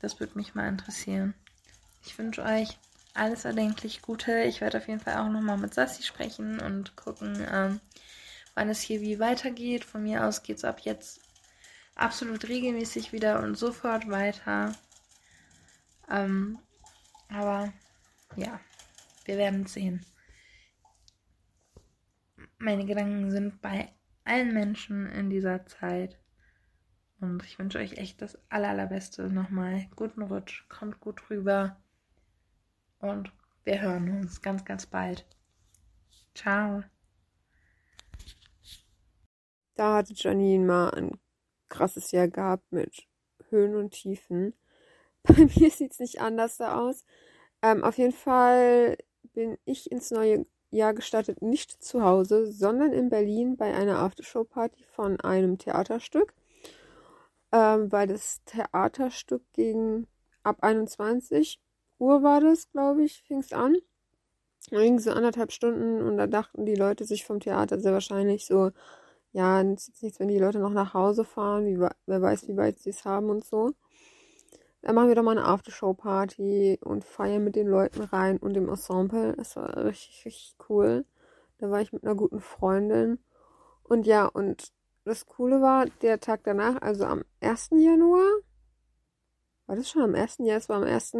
Das 0.00 0.18
würde 0.18 0.36
mich 0.36 0.56
mal 0.56 0.68
interessieren. 0.68 1.34
Ich 2.04 2.18
wünsche 2.18 2.42
euch 2.42 2.76
alles 3.14 3.44
erdenklich 3.44 4.02
Gute. 4.02 4.42
Ich 4.42 4.60
werde 4.60 4.78
auf 4.78 4.88
jeden 4.88 5.00
Fall 5.00 5.18
auch 5.18 5.30
nochmal 5.30 5.56
mit 5.56 5.72
Sassi 5.72 6.02
sprechen 6.02 6.58
und 6.58 6.96
gucken, 6.96 7.46
ähm, 7.52 7.80
wann 8.54 8.68
es 8.68 8.80
hier 8.80 9.00
wie 9.00 9.20
weitergeht. 9.20 9.84
Von 9.84 10.02
mir 10.02 10.24
aus 10.24 10.42
geht 10.42 10.56
es 10.56 10.64
ab 10.64 10.80
jetzt 10.80 11.20
absolut 11.94 12.48
regelmäßig 12.48 13.12
wieder 13.12 13.40
und 13.40 13.54
sofort 13.54 14.10
weiter. 14.10 14.74
Ähm, 16.10 16.58
aber 17.34 17.72
ja, 18.36 18.60
wir 19.24 19.36
werden 19.36 19.66
sehen. 19.66 20.04
Meine 22.58 22.86
Gedanken 22.86 23.30
sind 23.30 23.60
bei 23.60 23.92
allen 24.24 24.54
Menschen 24.54 25.06
in 25.06 25.30
dieser 25.30 25.66
Zeit. 25.66 26.18
Und 27.20 27.42
ich 27.44 27.58
wünsche 27.58 27.78
euch 27.78 27.94
echt 27.94 28.22
das 28.22 28.38
aller, 28.50 28.68
allerbeste 28.68 29.28
nochmal. 29.30 29.86
Guten 29.96 30.22
Rutsch, 30.22 30.68
kommt 30.68 31.00
gut 31.00 31.30
rüber. 31.30 31.76
Und 32.98 33.32
wir 33.64 33.80
hören 33.80 34.20
uns 34.20 34.42
ganz, 34.42 34.64
ganz 34.64 34.86
bald. 34.86 35.26
Ciao. 36.34 36.82
Da 39.74 39.96
hatte 39.96 40.14
Janine 40.14 40.64
mal 40.64 40.90
ein 40.90 41.10
krasses 41.68 42.10
Jahr 42.12 42.28
gehabt 42.28 42.70
mit 42.72 43.06
Höhen 43.48 43.74
und 43.74 43.92
Tiefen. 43.92 44.54
Bei 45.28 45.48
mir 45.56 45.70
sieht 45.70 45.92
es 45.92 46.00
nicht 46.00 46.20
anders 46.20 46.56
da 46.58 46.78
aus. 46.78 47.04
Ähm, 47.62 47.82
auf 47.84 47.98
jeden 47.98 48.12
Fall 48.12 48.96
bin 49.32 49.58
ich 49.64 49.90
ins 49.90 50.10
neue 50.10 50.44
Jahr 50.70 50.94
gestartet, 50.94 51.42
nicht 51.42 51.82
zu 51.82 52.02
Hause, 52.02 52.50
sondern 52.50 52.92
in 52.92 53.08
Berlin 53.08 53.56
bei 53.56 53.72
einer 53.74 53.98
Aftershow-Party 53.98 54.84
von 54.84 55.20
einem 55.20 55.58
Theaterstück 55.58 56.34
ähm, 57.54 57.92
weil 57.92 58.08
das 58.08 58.42
Theaterstück 58.46 59.42
ging 59.52 60.08
ab 60.42 60.58
21 60.62 61.60
Uhr 62.00 62.22
war 62.24 62.40
das, 62.40 62.68
glaube 62.72 63.04
ich, 63.04 63.22
fing 63.22 63.38
es 63.38 63.52
an. 63.52 63.76
Da 64.70 64.80
ging 64.80 64.98
so 64.98 65.12
anderthalb 65.12 65.52
Stunden 65.52 66.02
und 66.02 66.16
da 66.16 66.26
dachten 66.26 66.66
die 66.66 66.74
Leute 66.74 67.04
sich 67.04 67.24
vom 67.24 67.40
Theater 67.40 67.78
sehr 67.80 67.92
wahrscheinlich 67.92 68.46
so, 68.46 68.72
ja, 69.32 69.60
ist 69.60 70.02
nichts, 70.02 70.20
wenn 70.20 70.28
die 70.28 70.38
Leute 70.38 70.58
noch 70.58 70.72
nach 70.72 70.94
Hause 70.94 71.24
fahren, 71.24 71.66
wie, 71.66 71.78
wer 71.78 72.22
weiß, 72.22 72.48
wie 72.48 72.56
weit 72.56 72.80
sie 72.80 72.90
es 72.90 73.04
haben 73.04 73.30
und 73.30 73.44
so. 73.44 73.72
Dann 74.84 74.96
machen 74.96 75.08
wir 75.08 75.14
doch 75.14 75.22
mal 75.22 75.30
eine 75.30 75.46
Aftershow-Party 75.46 76.78
und 76.84 77.06
feiern 77.06 77.42
mit 77.42 77.56
den 77.56 77.66
Leuten 77.66 78.02
rein 78.02 78.36
und 78.36 78.52
dem 78.52 78.68
Ensemble. 78.68 79.34
Das 79.34 79.56
war 79.56 79.74
richtig, 79.78 80.26
richtig 80.26 80.56
cool. 80.68 81.06
Da 81.56 81.70
war 81.70 81.80
ich 81.80 81.94
mit 81.94 82.04
einer 82.04 82.14
guten 82.14 82.38
Freundin. 82.42 83.18
Und 83.82 84.06
ja, 84.06 84.26
und 84.26 84.72
das 85.06 85.24
Coole 85.24 85.62
war, 85.62 85.86
der 86.02 86.20
Tag 86.20 86.42
danach, 86.44 86.82
also 86.82 87.06
am 87.06 87.24
1. 87.40 87.70
Januar, 87.78 88.28
war 89.66 89.76
das 89.76 89.88
schon 89.88 90.02
am 90.02 90.14
1. 90.14 90.36
Ja, 90.40 90.56
es 90.56 90.68
war 90.68 90.76
am 90.76 90.82
1. 90.82 91.16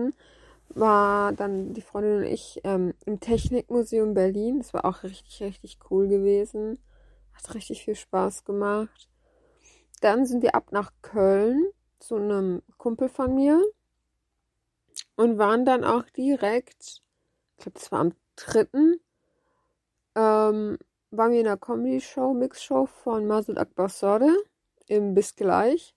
war 0.68 1.33
dann 1.33 1.72
die 1.72 1.81
Freundin 1.81 2.18
und 2.18 2.24
ich 2.24 2.61
ähm, 2.64 2.92
im 3.07 3.18
Technikmuseum 3.18 4.12
Berlin. 4.12 4.59
Das 4.59 4.74
war 4.74 4.85
auch 4.85 5.05
richtig, 5.05 5.42
richtig 5.42 5.79
cool 5.90 6.09
gewesen. 6.09 6.77
Hat 7.33 7.55
richtig 7.55 7.83
viel 7.83 7.94
Spaß 7.94 8.44
gemacht. 8.44 9.09
Dann 10.03 10.27
sind 10.27 10.42
wir 10.42 10.55
ab 10.55 10.70
nach 10.70 10.92
Köln 11.00 11.64
zu 11.98 12.16
einem 12.16 12.62
Kumpel 12.78 13.09
von 13.09 13.35
mir 13.35 13.62
und 15.16 15.38
waren 15.38 15.64
dann 15.64 15.85
auch 15.85 16.04
direkt, 16.11 17.02
ich 17.57 17.64
glaube, 17.64 17.78
das 17.78 17.92
war 17.92 18.00
am 18.00 18.12
3. 18.37 18.66
Ähm, 20.16 20.78
waren 21.11 21.33
wir 21.33 21.38
in 21.38 21.44
der 21.44 21.57
Comedy-Show, 21.57 22.35
Mix-Show 22.35 22.87
von 22.87 23.26
Masud 23.26 23.59
Akbar 23.59 23.88
Sode 23.88 24.35
im 24.87 25.14
Bis 25.14 25.35
gleich 25.35 25.94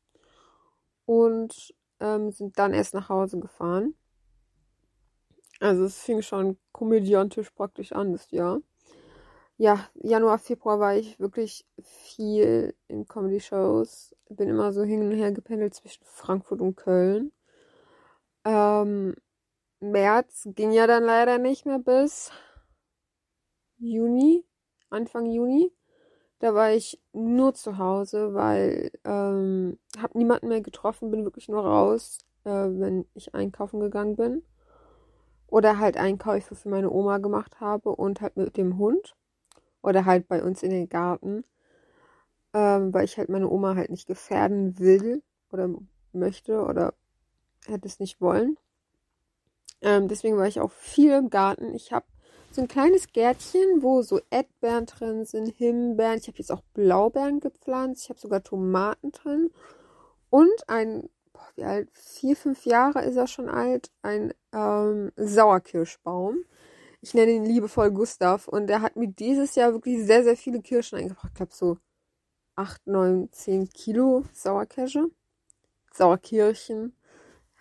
und 1.05 1.73
ähm, 1.99 2.31
sind 2.31 2.57
dann 2.59 2.73
erst 2.73 2.93
nach 2.93 3.09
Hause 3.09 3.39
gefahren. 3.39 3.95
Also 5.59 5.85
es 5.85 5.99
fing 5.99 6.21
schon 6.21 6.57
komödiantisch 6.71 7.49
praktisch 7.49 7.91
an 7.91 8.11
das 8.11 8.29
Jahr. 8.31 8.59
Ja, 9.57 9.89
Januar, 9.95 10.37
Februar 10.37 10.79
war 10.79 10.95
ich 10.95 11.19
wirklich 11.19 11.65
viel 11.81 12.75
in 12.87 13.07
Comedy-Shows. 13.07 14.15
Bin 14.29 14.49
immer 14.49 14.73
so 14.73 14.83
hin 14.83 15.01
und 15.01 15.11
her 15.11 15.31
gependelt 15.31 15.73
zwischen 15.73 16.03
Frankfurt 16.05 16.61
und 16.61 16.75
Köln. 16.75 17.31
Ähm, 18.45 19.15
März 19.79 20.47
ging 20.55 20.71
ja 20.71 20.87
dann 20.87 21.03
leider 21.03 21.37
nicht 21.37 21.65
mehr 21.65 21.79
bis 21.79 22.31
Juni. 23.77 24.43
Anfang 24.89 25.25
Juni. 25.25 25.71
Da 26.39 26.53
war 26.53 26.71
ich 26.71 27.01
nur 27.13 27.53
zu 27.53 27.77
Hause, 27.77 28.33
weil 28.33 28.91
ähm, 29.05 29.79
habe 29.99 30.17
niemanden 30.17 30.49
mehr 30.49 30.61
getroffen, 30.61 31.11
bin 31.11 31.23
wirklich 31.23 31.49
nur 31.49 31.65
raus, 31.65 32.19
äh, 32.45 32.49
wenn 32.49 33.05
ich 33.15 33.33
einkaufen 33.33 33.79
gegangen 33.79 34.15
bin. 34.15 34.43
Oder 35.47 35.79
halt 35.79 35.97
Einkäufe 35.97 36.55
für 36.55 36.69
meine 36.69 36.89
Oma 36.91 37.17
gemacht 37.19 37.59
habe 37.59 37.89
und 37.89 38.21
halt 38.21 38.37
mit 38.37 38.57
dem 38.57 38.77
Hund. 38.77 39.15
Oder 39.81 40.05
halt 40.05 40.27
bei 40.27 40.43
uns 40.43 40.63
in 40.63 40.71
den 40.71 40.89
Garten. 40.89 41.43
Ähm, 42.57 42.91
weil 42.91 43.05
ich 43.05 43.19
halt 43.19 43.29
meine 43.29 43.47
Oma 43.47 43.75
halt 43.75 43.91
nicht 43.91 44.07
gefährden 44.07 44.79
will 44.79 45.21
oder 45.51 45.69
möchte 46.11 46.63
oder 46.63 46.95
hätte 47.67 47.87
es 47.87 47.99
nicht 47.99 48.19
wollen. 48.19 48.57
Ähm, 49.81 50.07
deswegen 50.07 50.37
war 50.37 50.47
ich 50.47 50.59
auch 50.59 50.71
viel 50.71 51.11
im 51.11 51.29
Garten. 51.29 51.75
Ich 51.75 51.91
habe 51.91 52.07
so 52.49 52.61
ein 52.61 52.67
kleines 52.67 53.13
Gärtchen, 53.13 53.83
wo 53.83 54.01
so 54.01 54.19
Erdbeeren 54.31 54.87
drin 54.87 55.23
sind, 55.25 55.49
Himbeeren. 55.49 56.17
Ich 56.17 56.27
habe 56.27 56.39
jetzt 56.39 56.51
auch 56.51 56.63
Blaubeeren 56.73 57.41
gepflanzt. 57.41 58.05
Ich 58.05 58.09
habe 58.09 58.19
sogar 58.19 58.43
Tomaten 58.43 59.11
drin. 59.11 59.51
Und 60.31 60.67
ein, 60.67 61.11
boah, 61.33 61.47
wie 61.53 61.63
alt? 61.63 61.89
Vier, 61.93 62.35
fünf 62.35 62.65
Jahre 62.65 63.03
ist 63.03 63.17
er 63.17 63.27
schon 63.27 63.49
alt. 63.49 63.91
Ein 64.01 64.33
ähm, 64.51 65.11
Sauerkirschbaum. 65.15 66.43
Ich 67.01 67.13
nenne 67.13 67.33
ihn 67.33 67.45
liebevoll 67.45 67.91
Gustav. 67.91 68.47
Und 68.47 68.67
er 68.71 68.81
hat 68.81 68.95
mir 68.95 69.09
dieses 69.09 69.53
Jahr 69.53 69.73
wirklich 69.73 70.03
sehr, 70.03 70.23
sehr 70.23 70.35
viele 70.35 70.59
Kirschen 70.59 70.97
eingebracht. 70.97 71.29
Ich 71.33 71.35
glaube 71.35 71.53
so 71.53 71.77
8, 72.57 72.87
9, 72.87 73.31
10 73.31 73.69
Kilo 73.69 74.25
Sauerkirsche. 74.33 75.09
Sauerkirchen. 75.93 76.93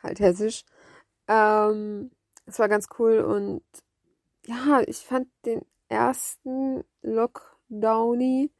Halt 0.02 0.20
hessisch. 0.20 0.64
Ähm, 1.28 2.10
es 2.46 2.58
war 2.58 2.68
ganz 2.68 2.88
cool 2.98 3.20
und 3.20 3.62
ja, 4.46 4.82
ich 4.86 4.98
fand 4.98 5.28
den 5.44 5.64
ersten 5.88 6.84
Lockdowny 7.02 8.50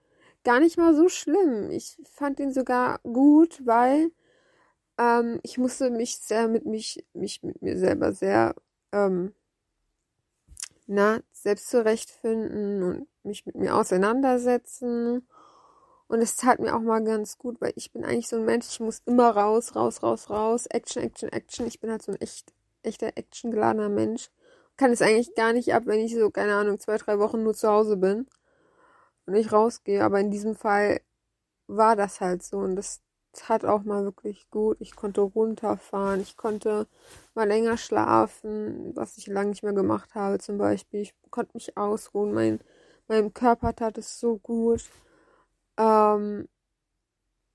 gar 0.45 0.61
nicht 0.61 0.79
mal 0.79 0.95
so 0.95 1.09
schlimm. 1.09 1.71
Ich 1.71 1.99
fand 2.13 2.39
ihn 2.41 2.53
sogar 2.53 3.01
gut, 3.03 3.63
weil 3.65 4.11
ähm, 4.99 5.41
ich 5.43 5.59
musste 5.59 5.91
mich 5.91 6.19
sehr 6.19 6.49
mit 6.49 6.67
mich, 6.67 7.05
mich 7.15 7.43
mit 7.43 7.63
mir 7.63 7.79
selber 7.79 8.13
sehr 8.13 8.55
ähm, 8.93 9.35
na, 10.87 11.21
selbst 11.33 11.69
zurechtfinden 11.69 12.83
und 12.83 13.09
mich 13.25 13.47
mit 13.47 13.57
mir 13.57 13.75
auseinandersetzen. 13.75 15.27
Und 16.09 16.21
es 16.21 16.37
tat 16.37 16.61
mir 16.61 16.75
auch 16.75 16.81
mal 16.81 17.03
ganz 17.03 17.39
gut, 17.39 17.61
weil 17.61 17.73
ich 17.77 17.93
bin 17.93 18.05
eigentlich 18.05 18.29
so 18.29 18.37
ein 18.37 18.45
Mensch, 18.45 18.69
ich 18.69 18.81
muss 18.81 19.03
immer 19.07 19.31
raus, 19.31 19.75
raus, 19.75 20.03
raus, 20.03 20.31
raus. 20.31 20.67
Action, 20.67 21.03
Action, 21.03 21.29
Action. 21.31 21.67
Ich 21.67 21.81
bin 21.81 21.91
halt 21.91 22.03
so 22.03 22.13
ein 22.13 22.21
echt, 22.21 22.53
echter 22.83 23.09
actiongeladener 23.17 23.89
Mensch 23.89 24.31
kann 24.77 24.93
es 24.93 25.03
eigentlich 25.03 25.35
gar 25.35 25.53
nicht 25.53 25.73
ab, 25.75 25.85
wenn 25.87 26.01
ich 26.01 26.15
so, 26.15 26.31
keine 26.31 26.55
Ahnung, 26.55 26.79
zwei, 26.79 26.99
drei 26.99 27.19
Wochen 27.19 27.43
nur 27.43 27.55
zu 27.55 27.69
Hause 27.69 27.97
bin 27.97 28.27
und 29.27 29.35
ich 29.35 29.53
rausgehe. 29.53 30.05
Aber 30.05 30.21
in 30.21 30.31
diesem 30.31 30.55
Fall 30.55 31.01
war 31.67 31.97
das 31.97 32.21
halt 32.21 32.43
so 32.43 32.59
und 32.59 32.77
das 32.77 33.01
tat 33.33 33.65
auch 33.65 33.85
mal 33.85 34.05
wirklich 34.05 34.51
gut. 34.51 34.79
Ich 34.81 34.97
konnte 34.97 35.21
runterfahren, 35.23 36.21
ich 36.21 36.37
konnte 36.37 36.87
mal 37.35 37.49
länger 37.49 37.77
schlafen, 37.77 38.93
was 38.97 39.19
ich 39.19 39.27
lange 39.27 39.51
nicht 39.51 39.63
mehr 39.63 39.75
gemacht 39.75 40.15
habe 40.15 40.39
zum 40.39 40.59
Beispiel. 40.59 41.03
Ich 41.03 41.15
konnte 41.31 41.53
mich 41.55 41.77
ausruhen, 41.77 42.33
mein, 42.33 42.61
meinem 43.09 43.35
Körper 43.35 43.75
tat 43.75 43.99
es 43.99 44.21
so 44.21 44.39
gut. 44.39 44.85
Ähm, 45.79 46.49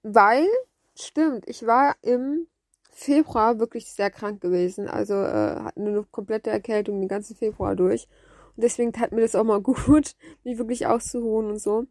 weil, 0.03 0.47
stimmt, 0.95 1.47
ich 1.47 1.65
war 1.65 1.95
im 2.01 2.47
Februar 2.91 3.59
wirklich 3.59 3.91
sehr 3.91 4.11
krank 4.11 4.41
gewesen. 4.41 4.87
Also 4.87 5.15
äh, 5.15 5.59
hatte 5.61 5.79
eine 5.79 6.03
komplette 6.11 6.49
Erkältung 6.49 6.99
den 6.99 7.07
ganzen 7.07 7.35
Februar 7.35 7.75
durch. 7.75 8.07
Und 8.55 8.63
deswegen 8.63 8.93
tat 8.93 9.11
mir 9.11 9.21
das 9.21 9.35
auch 9.35 9.43
mal 9.43 9.61
gut, 9.61 10.15
mich 10.43 10.57
wirklich 10.57 10.87
auszuruhen 10.87 11.49
und 11.51 11.59
so. 11.59 11.85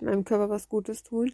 Meinem 0.00 0.24
Körper 0.24 0.48
was 0.48 0.68
Gutes 0.68 1.02
tun. 1.02 1.32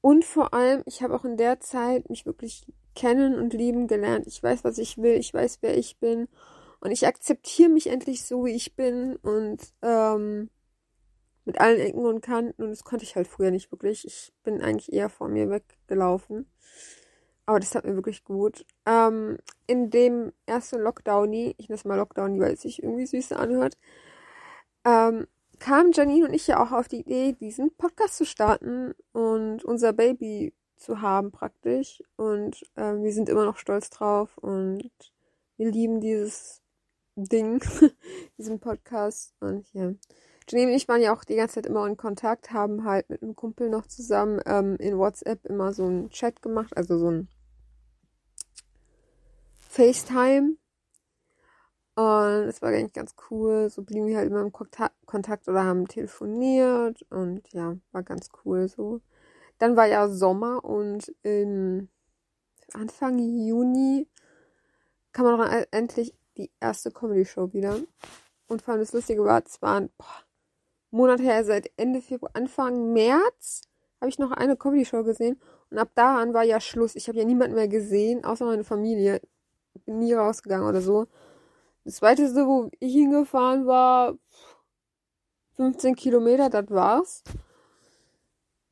Und 0.00 0.24
vor 0.24 0.54
allem, 0.54 0.82
ich 0.86 1.02
habe 1.02 1.14
auch 1.14 1.24
in 1.24 1.36
der 1.36 1.60
Zeit 1.60 2.08
mich 2.10 2.26
wirklich 2.26 2.66
kennen 2.94 3.34
und 3.34 3.54
lieben 3.54 3.86
gelernt. 3.86 4.26
Ich 4.26 4.42
weiß, 4.42 4.64
was 4.64 4.78
ich 4.78 4.98
will, 4.98 5.14
ich 5.14 5.32
weiß, 5.32 5.58
wer 5.60 5.76
ich 5.76 5.98
bin. 5.98 6.28
Und 6.80 6.90
ich 6.90 7.06
akzeptiere 7.06 7.70
mich 7.70 7.88
endlich 7.88 8.24
so, 8.24 8.44
wie 8.44 8.54
ich 8.54 8.74
bin. 8.74 9.16
Und 9.16 9.62
ähm, 9.82 10.50
mit 11.44 11.60
allen 11.60 11.80
Ecken 11.80 12.04
und 12.04 12.20
Kanten. 12.20 12.62
Und 12.62 12.70
das 12.70 12.84
konnte 12.84 13.04
ich 13.04 13.16
halt 13.16 13.26
früher 13.26 13.50
nicht 13.50 13.70
wirklich. 13.72 14.06
Ich 14.06 14.32
bin 14.42 14.62
eigentlich 14.62 14.92
eher 14.92 15.08
vor 15.08 15.28
mir 15.28 15.50
weggelaufen. 15.50 16.46
Aber 17.46 17.58
das 17.58 17.70
tat 17.70 17.84
mir 17.84 17.94
wirklich 17.96 18.24
gut. 18.24 18.64
Ähm, 18.86 19.38
in 19.66 19.90
dem 19.90 20.32
ersten 20.46 20.80
Lockdowny, 20.80 21.54
ich 21.58 21.68
nenne 21.68 21.76
es 21.76 21.84
mal 21.84 21.96
Lockdowny, 21.96 22.40
weil 22.40 22.54
es 22.54 22.62
sich 22.62 22.82
irgendwie 22.82 23.06
süß 23.06 23.32
anhört, 23.32 23.76
ähm, 24.84 25.26
kamen 25.58 25.92
Janine 25.92 26.26
und 26.26 26.34
ich 26.34 26.46
ja 26.46 26.62
auch 26.62 26.72
auf 26.72 26.88
die 26.88 27.00
Idee, 27.00 27.32
diesen 27.32 27.74
Podcast 27.76 28.16
zu 28.16 28.24
starten 28.24 28.94
und 29.12 29.64
unser 29.64 29.92
Baby 29.92 30.54
zu 30.76 31.00
haben 31.00 31.32
praktisch. 31.32 32.02
Und 32.16 32.64
ähm, 32.76 33.02
wir 33.02 33.12
sind 33.12 33.28
immer 33.28 33.44
noch 33.44 33.58
stolz 33.58 33.90
drauf 33.90 34.38
und 34.38 34.90
wir 35.56 35.70
lieben 35.70 36.00
dieses 36.00 36.62
Ding, 37.16 37.62
diesen 38.38 38.60
Podcast. 38.60 39.34
Und 39.40 39.72
ja. 39.72 39.92
Janine 40.48 40.70
und 40.72 40.76
ich 40.76 40.88
waren 40.88 41.00
ja 41.00 41.14
auch 41.14 41.24
die 41.24 41.36
ganze 41.36 41.56
Zeit 41.56 41.66
immer 41.66 41.86
in 41.86 41.96
Kontakt, 41.96 42.52
haben 42.52 42.84
halt 42.84 43.08
mit 43.10 43.22
einem 43.22 43.36
Kumpel 43.36 43.68
noch 43.68 43.86
zusammen 43.86 44.40
ähm, 44.46 44.76
in 44.78 44.98
WhatsApp 44.98 45.44
immer 45.46 45.72
so 45.72 45.84
einen 45.84 46.10
Chat 46.10 46.42
gemacht, 46.42 46.76
also 46.76 46.98
so 46.98 47.10
ein 47.10 47.28
FaceTime. 49.68 50.56
Und 51.94 52.48
es 52.48 52.62
war 52.62 52.70
eigentlich 52.70 52.94
ganz 52.94 53.14
cool. 53.30 53.68
So 53.68 53.82
blieben 53.82 54.06
wir 54.06 54.16
halt 54.16 54.30
immer 54.30 54.40
im 54.40 54.52
Kontakt 54.52 55.48
oder 55.48 55.64
haben 55.64 55.88
telefoniert 55.88 57.02
und 57.10 57.42
ja, 57.52 57.76
war 57.92 58.02
ganz 58.02 58.30
cool 58.44 58.68
so. 58.68 59.00
Dann 59.58 59.76
war 59.76 59.86
ja 59.86 60.08
Sommer 60.08 60.64
und 60.64 61.14
im 61.22 61.88
Anfang 62.72 63.18
Juni 63.18 64.08
kam 65.12 65.26
man 65.26 65.38
dann 65.38 65.64
endlich 65.70 66.14
die 66.36 66.50
erste 66.60 66.90
Comedy-Show 66.90 67.52
wieder. 67.52 67.78
Und 68.48 68.62
vor 68.62 68.72
allem 68.72 68.82
das 68.82 68.92
Lustige 68.92 69.24
war, 69.24 69.42
es 69.44 69.60
waren 69.60 69.90
boah, 69.98 70.24
Monate 70.92 71.22
her, 71.22 71.44
seit 71.44 71.70
Ende 71.76 72.00
Februar, 72.00 72.30
Anfang 72.34 72.92
März 72.92 73.62
habe 74.00 74.10
ich 74.10 74.18
noch 74.18 74.30
eine 74.32 74.56
Comedy-Show 74.56 75.04
gesehen. 75.04 75.40
Und 75.70 75.78
ab 75.78 75.90
da 75.94 76.18
an 76.18 76.34
war 76.34 76.42
ja 76.42 76.60
Schluss. 76.60 76.96
Ich 76.96 77.08
habe 77.08 77.18
ja 77.18 77.24
niemanden 77.24 77.54
mehr 77.54 77.68
gesehen, 77.68 78.24
außer 78.24 78.44
meine 78.44 78.64
Familie. 78.64 79.20
Bin 79.86 80.00
nie 80.00 80.12
rausgegangen 80.12 80.68
oder 80.68 80.80
so. 80.80 81.06
Das 81.84 82.02
weiteste, 82.02 82.46
wo 82.46 82.68
ich 82.78 82.92
hingefahren 82.92 83.66
war, 83.66 84.14
15 85.56 85.96
Kilometer, 85.96 86.50
das 86.50 86.70
war's. 86.70 87.22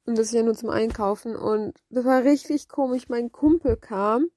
Und 0.04 0.18
das 0.18 0.26
ist 0.26 0.34
ja 0.34 0.42
nur 0.42 0.54
zum 0.54 0.70
Einkaufen. 0.70 1.36
Und 1.36 1.80
das 1.88 2.04
war 2.04 2.22
richtig 2.24 2.68
komisch. 2.68 3.08
Mein 3.08 3.32
Kumpel 3.32 3.76
kam 3.76 4.30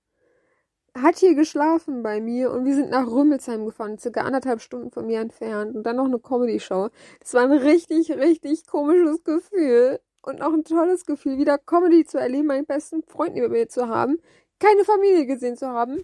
hat 0.95 1.17
hier 1.17 1.35
geschlafen 1.35 2.03
bei 2.03 2.21
mir 2.21 2.51
und 2.51 2.65
wir 2.65 2.75
sind 2.75 2.91
nach 2.91 3.07
Rümmelsheim 3.07 3.65
gefahren, 3.65 3.97
circa 3.97 4.21
anderthalb 4.21 4.61
Stunden 4.61 4.91
von 4.91 5.07
mir 5.07 5.21
entfernt 5.21 5.75
und 5.75 5.83
dann 5.83 5.95
noch 5.95 6.05
eine 6.05 6.19
Comedy-Show. 6.19 6.89
Das 7.19 7.33
war 7.33 7.43
ein 7.43 7.51
richtig, 7.51 8.11
richtig 8.11 8.67
komisches 8.67 9.23
Gefühl 9.23 9.99
und 10.21 10.41
auch 10.41 10.53
ein 10.53 10.63
tolles 10.63 11.05
Gefühl, 11.05 11.37
wieder 11.37 11.57
Comedy 11.57 12.05
zu 12.05 12.19
erleben, 12.19 12.47
meinen 12.47 12.65
besten 12.65 13.03
Freund 13.03 13.35
über 13.35 13.49
mir 13.49 13.67
zu 13.67 13.87
haben, 13.87 14.19
keine 14.59 14.85
Familie 14.85 15.25
gesehen 15.25 15.57
zu 15.57 15.67
haben 15.67 16.03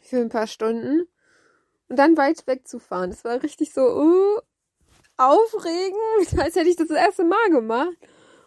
für 0.00 0.18
ein 0.18 0.28
paar 0.28 0.46
Stunden 0.46 1.06
und 1.88 1.98
dann 1.98 2.16
weit 2.16 2.46
weg 2.46 2.68
zu 2.68 2.78
fahren. 2.78 3.10
Das 3.10 3.24
war 3.24 3.42
richtig 3.42 3.72
so 3.72 3.82
uh, 3.82 4.40
aufregend, 5.16 6.38
als 6.38 6.56
hätte 6.56 6.68
ich 6.68 6.76
das 6.76 6.88
das 6.88 6.98
erste 6.98 7.24
Mal 7.24 7.50
gemacht. 7.50 7.96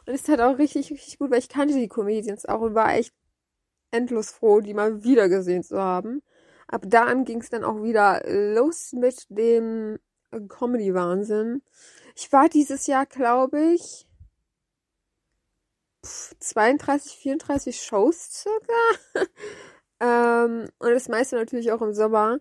Und 0.06 0.14
es 0.14 0.28
hat 0.30 0.40
auch 0.40 0.60
richtig, 0.60 0.92
richtig 0.92 1.18
gut, 1.18 1.32
weil 1.32 1.40
ich 1.40 1.50
kannte 1.50 1.74
die 1.74 1.88
Comedians 1.88 2.46
auch 2.46 2.62
und 2.62 2.76
war 2.76 2.94
echt 2.94 3.14
endlos 3.96 4.32
froh, 4.32 4.62
die 4.62 4.74
mal 4.74 5.04
wieder 5.04 5.30
gesehen 5.30 5.64
zu 5.64 5.80
haben. 5.80 6.22
Ab 6.68 6.84
da 6.86 7.06
an 7.06 7.26
ging 7.26 7.42
es 7.42 7.50
dann 7.50 7.64
auch 7.64 7.84
wieder 7.84 8.22
los 8.28 8.94
mit 8.94 9.26
dem 9.30 10.00
Comedy-Wahnsinn. 10.32 11.62
Ich 12.16 12.32
war 12.32 12.50
dieses 12.50 12.88
Jahr, 12.88 13.06
glaube 13.06 13.74
ich, 13.74 14.08
32, 16.02 17.18
34 17.18 17.82
Shows 17.82 18.30
circa. 18.32 18.74
ähm, 20.00 20.70
und 20.80 20.92
das 20.92 21.10
meiste 21.10 21.36
natürlich 21.36 21.72
auch 21.72 21.82
im 21.82 21.94
Sommer. 21.94 22.40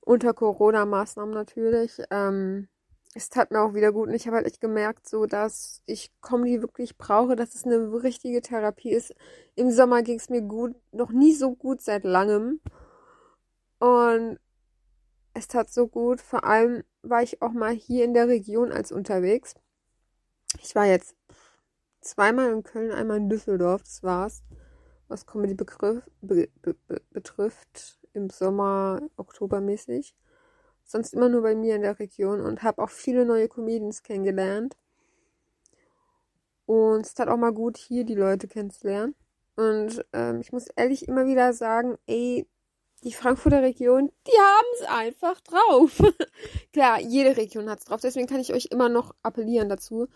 Unter 0.00 0.34
Corona-Maßnahmen 0.34 1.34
natürlich. 1.34 2.00
Ähm, 2.10 2.68
es 3.16 3.30
tat 3.30 3.50
mir 3.50 3.62
auch 3.62 3.72
wieder 3.72 3.92
gut 3.92 4.08
und 4.08 4.14
ich 4.14 4.26
habe 4.26 4.36
halt 4.36 4.46
echt 4.46 4.60
gemerkt, 4.60 5.08
so 5.08 5.24
dass 5.24 5.80
ich 5.86 6.12
Comedy 6.20 6.60
wirklich 6.60 6.98
brauche, 6.98 7.34
dass 7.34 7.54
es 7.54 7.64
eine 7.64 8.02
richtige 8.02 8.42
Therapie 8.42 8.92
ist. 8.92 9.14
Im 9.54 9.70
Sommer 9.70 10.02
ging 10.02 10.18
es 10.18 10.28
mir 10.28 10.42
gut, 10.42 10.76
noch 10.92 11.10
nie 11.10 11.32
so 11.32 11.54
gut 11.54 11.80
seit 11.80 12.04
langem. 12.04 12.60
Und 13.78 14.38
es 15.32 15.48
tat 15.48 15.70
so 15.70 15.88
gut. 15.88 16.20
Vor 16.20 16.44
allem 16.44 16.84
war 17.00 17.22
ich 17.22 17.40
auch 17.40 17.52
mal 17.52 17.72
hier 17.72 18.04
in 18.04 18.12
der 18.12 18.28
Region 18.28 18.70
als 18.70 18.92
unterwegs. 18.92 19.54
Ich 20.60 20.74
war 20.74 20.84
jetzt 20.84 21.16
zweimal 22.02 22.52
in 22.52 22.64
Köln, 22.64 22.92
einmal 22.92 23.16
in 23.16 23.30
Düsseldorf, 23.30 23.82
das 23.82 24.02
war's, 24.02 24.42
was 25.08 25.24
Comedy 25.24 25.54
be 25.54 26.02
be 26.20 26.48
betrifft, 27.12 27.98
im 28.12 28.28
Sommer, 28.28 29.00
oktobermäßig 29.16 30.14
sonst 30.86 31.12
immer 31.12 31.28
nur 31.28 31.42
bei 31.42 31.54
mir 31.54 31.76
in 31.76 31.82
der 31.82 31.98
Region 31.98 32.40
und 32.40 32.62
habe 32.62 32.82
auch 32.82 32.90
viele 32.90 33.26
neue 33.26 33.48
Comedians 33.48 34.02
kennengelernt. 34.02 34.76
Und 36.64 37.06
es 37.06 37.14
tat 37.14 37.28
auch 37.28 37.36
mal 37.36 37.52
gut, 37.52 37.76
hier 37.76 38.04
die 38.04 38.14
Leute 38.14 38.48
kennenzulernen. 38.48 39.14
Und 39.56 40.04
ähm, 40.12 40.40
ich 40.40 40.52
muss 40.52 40.66
ehrlich 40.76 41.08
immer 41.08 41.26
wieder 41.26 41.52
sagen, 41.52 41.96
ey, 42.06 42.46
die 43.04 43.12
Frankfurter 43.12 43.62
Region, 43.62 44.10
die 44.26 44.38
haben 44.38 44.66
es 44.74 44.86
einfach 44.86 45.40
drauf. 45.40 46.02
Klar, 46.72 47.00
jede 47.00 47.36
Region 47.36 47.70
hat 47.70 47.80
es 47.80 47.84
drauf. 47.84 48.00
Deswegen 48.00 48.26
kann 48.26 48.40
ich 48.40 48.52
euch 48.52 48.66
immer 48.70 48.88
noch 48.88 49.14
appellieren 49.22 49.68
dazu. 49.68 50.08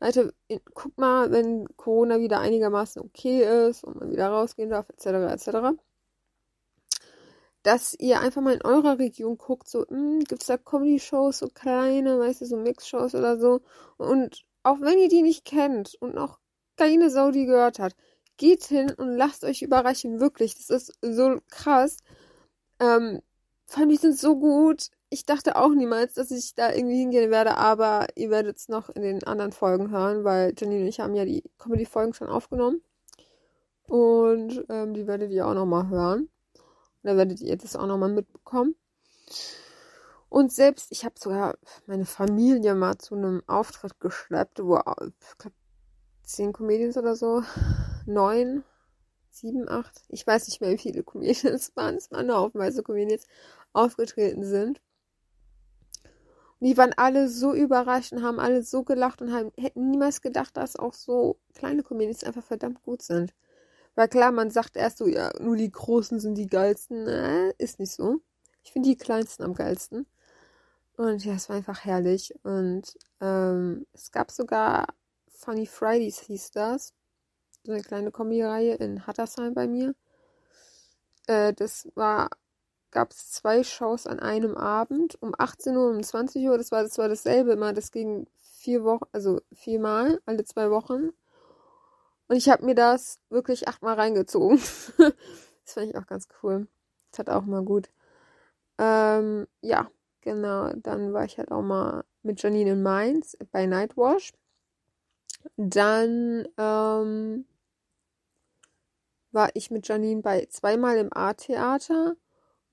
Leute, 0.00 0.32
guckt 0.74 0.96
mal, 0.96 1.32
wenn 1.32 1.66
Corona 1.76 2.20
wieder 2.20 2.40
einigermaßen 2.40 3.02
okay 3.02 3.68
ist 3.68 3.84
und 3.84 3.96
man 3.96 4.10
wieder 4.10 4.28
rausgehen 4.28 4.70
darf, 4.70 4.88
etc., 4.88 5.06
etc 5.32 5.78
dass 7.62 7.94
ihr 7.98 8.20
einfach 8.20 8.42
mal 8.42 8.54
in 8.54 8.62
eurer 8.62 8.98
Region 8.98 9.36
guckt, 9.38 9.68
so, 9.68 9.86
hm, 9.88 10.20
gibt 10.20 10.42
es 10.42 10.46
da 10.48 10.56
Comedy-Shows, 10.56 11.38
so 11.38 11.48
kleine, 11.48 12.18
weißt 12.18 12.40
du, 12.42 12.46
so 12.46 12.56
Mix-Shows 12.56 13.14
oder 13.14 13.38
so. 13.38 13.60
Und 13.96 14.44
auch 14.62 14.80
wenn 14.80 14.98
ihr 14.98 15.08
die 15.08 15.22
nicht 15.22 15.44
kennt 15.44 15.96
und 16.00 16.14
noch 16.14 16.38
keine 16.76 17.10
Sau 17.10 17.30
die 17.30 17.46
gehört 17.46 17.78
hat, 17.78 17.94
geht 18.36 18.64
hin 18.64 18.92
und 18.96 19.16
lasst 19.16 19.44
euch 19.44 19.62
überraschen, 19.62 20.20
wirklich. 20.20 20.54
Das 20.56 20.70
ist 20.70 20.92
so 21.02 21.38
krass. 21.50 21.96
Ähm, 22.80 23.20
allem, 23.74 23.88
die 23.88 23.96
sind 23.96 24.18
so 24.18 24.38
gut. 24.38 24.90
Ich 25.10 25.24
dachte 25.24 25.56
auch 25.56 25.70
niemals, 25.74 26.14
dass 26.14 26.30
ich 26.30 26.54
da 26.54 26.72
irgendwie 26.72 26.98
hingehen 26.98 27.30
werde, 27.30 27.56
aber 27.56 28.06
ihr 28.14 28.30
werdet 28.30 28.58
es 28.58 28.68
noch 28.68 28.90
in 28.90 29.02
den 29.02 29.24
anderen 29.24 29.52
Folgen 29.52 29.90
hören, 29.90 30.24
weil 30.24 30.54
Janine 30.56 30.82
und 30.82 30.88
ich 30.88 31.00
haben 31.00 31.14
ja 31.14 31.24
die 31.24 31.42
Comedy-Folgen 31.58 32.14
schon 32.14 32.28
aufgenommen. 32.28 32.82
Und 33.88 34.64
ähm, 34.68 34.94
die 34.94 35.06
werdet 35.06 35.32
ihr 35.32 35.46
auch 35.46 35.54
nochmal 35.54 35.88
hören. 35.88 36.28
Da 37.08 37.16
werdet 37.16 37.40
ihr 37.40 37.56
das 37.56 37.74
auch 37.74 37.86
nochmal 37.86 38.10
mitbekommen. 38.10 38.76
Und 40.28 40.52
selbst, 40.52 40.92
ich 40.92 41.06
habe 41.06 41.14
sogar 41.18 41.56
meine 41.86 42.04
Familie 42.04 42.74
mal 42.74 42.98
zu 42.98 43.14
einem 43.14 43.42
Auftritt 43.46 43.98
geschleppt, 43.98 44.62
wo, 44.62 44.76
ich 44.76 45.38
glaube, 45.38 45.56
zehn 46.22 46.52
Comedians 46.52 46.98
oder 46.98 47.16
so, 47.16 47.42
neun, 48.04 48.62
sieben, 49.30 49.70
acht, 49.70 50.02
ich 50.10 50.26
weiß 50.26 50.48
nicht 50.48 50.60
mehr, 50.60 50.70
wie 50.70 50.76
viele 50.76 51.02
Comedians 51.02 51.72
waren, 51.76 51.94
es 51.94 52.10
waren 52.10 52.26
nur 52.26 52.36
haufenweise 52.36 52.82
Comedians, 52.82 53.24
aufgetreten 53.72 54.44
sind. 54.44 54.82
Und 56.60 56.66
die 56.66 56.76
waren 56.76 56.92
alle 56.92 57.30
so 57.30 57.54
überrascht 57.54 58.12
und 58.12 58.22
haben 58.22 58.38
alle 58.38 58.62
so 58.62 58.84
gelacht 58.84 59.22
und 59.22 59.32
haben, 59.32 59.50
hätten 59.56 59.90
niemals 59.90 60.20
gedacht, 60.20 60.58
dass 60.58 60.76
auch 60.76 60.92
so 60.92 61.40
kleine 61.54 61.82
Comedians 61.82 62.22
einfach 62.22 62.44
verdammt 62.44 62.82
gut 62.82 63.00
sind. 63.00 63.32
Weil 63.98 64.06
klar, 64.06 64.30
man 64.30 64.48
sagt 64.52 64.76
erst 64.76 64.98
so, 64.98 65.08
ja, 65.08 65.32
nur 65.40 65.56
die 65.56 65.72
Großen 65.72 66.20
sind 66.20 66.36
die 66.36 66.46
geilsten. 66.46 67.08
Äh, 67.08 67.52
ist 67.58 67.80
nicht 67.80 67.90
so. 67.90 68.20
Ich 68.62 68.70
finde 68.70 68.90
die 68.90 68.96
Kleinsten 68.96 69.42
am 69.42 69.54
geilsten. 69.54 70.06
Und 70.96 71.24
ja, 71.24 71.34
es 71.34 71.48
war 71.48 71.56
einfach 71.56 71.84
herrlich. 71.84 72.32
Und 72.44 72.96
ähm, 73.20 73.88
es 73.92 74.12
gab 74.12 74.30
sogar 74.30 74.86
Funny 75.26 75.66
Fridays 75.66 76.20
hieß 76.20 76.52
das. 76.52 76.94
So 77.64 77.72
eine 77.72 77.82
kleine 77.82 78.12
Kombi-Reihe 78.12 78.74
in 78.76 79.04
Hattersheim 79.04 79.52
bei 79.52 79.66
mir. 79.66 79.96
Äh, 81.26 81.52
das 81.54 81.88
war, 81.96 82.30
gab 82.92 83.10
es 83.10 83.32
zwei 83.32 83.64
Shows 83.64 84.06
an 84.06 84.20
einem 84.20 84.56
Abend, 84.56 85.20
um 85.20 85.34
18 85.36 85.76
Uhr 85.76 85.90
um 85.90 86.04
20 86.04 86.46
Uhr. 86.46 86.56
Das 86.56 86.70
war, 86.70 86.84
das 86.84 86.98
war 86.98 87.08
dasselbe 87.08 87.50
immer. 87.50 87.72
Das 87.72 87.90
ging 87.90 88.28
vier 88.36 88.84
Wochen, 88.84 89.06
also 89.10 89.40
viermal, 89.52 90.20
alle 90.24 90.44
zwei 90.44 90.70
Wochen. 90.70 91.10
Und 92.28 92.36
ich 92.36 92.48
habe 92.48 92.64
mir 92.64 92.74
das 92.74 93.20
wirklich 93.30 93.68
achtmal 93.68 93.94
reingezogen. 93.94 94.58
das 94.98 95.74
fand 95.74 95.88
ich 95.90 95.96
auch 95.96 96.06
ganz 96.06 96.28
cool. 96.42 96.68
Das 97.10 97.20
hat 97.20 97.30
auch 97.30 97.44
mal 97.44 97.64
gut. 97.64 97.90
Ähm, 98.78 99.46
ja, 99.62 99.90
genau. 100.20 100.70
Dann 100.74 101.12
war 101.12 101.24
ich 101.24 101.38
halt 101.38 101.50
auch 101.50 101.62
mal 101.62 102.04
mit 102.22 102.42
Janine 102.42 102.72
in 102.72 102.82
Mainz 102.82 103.36
bei 103.50 103.66
Nightwash. 103.66 104.32
Dann 105.56 106.46
ähm, 106.58 107.46
war 109.32 109.50
ich 109.54 109.70
mit 109.70 109.88
Janine 109.88 110.20
bei 110.20 110.46
zweimal 110.46 110.98
im 110.98 111.12
A-Theater 111.12 112.16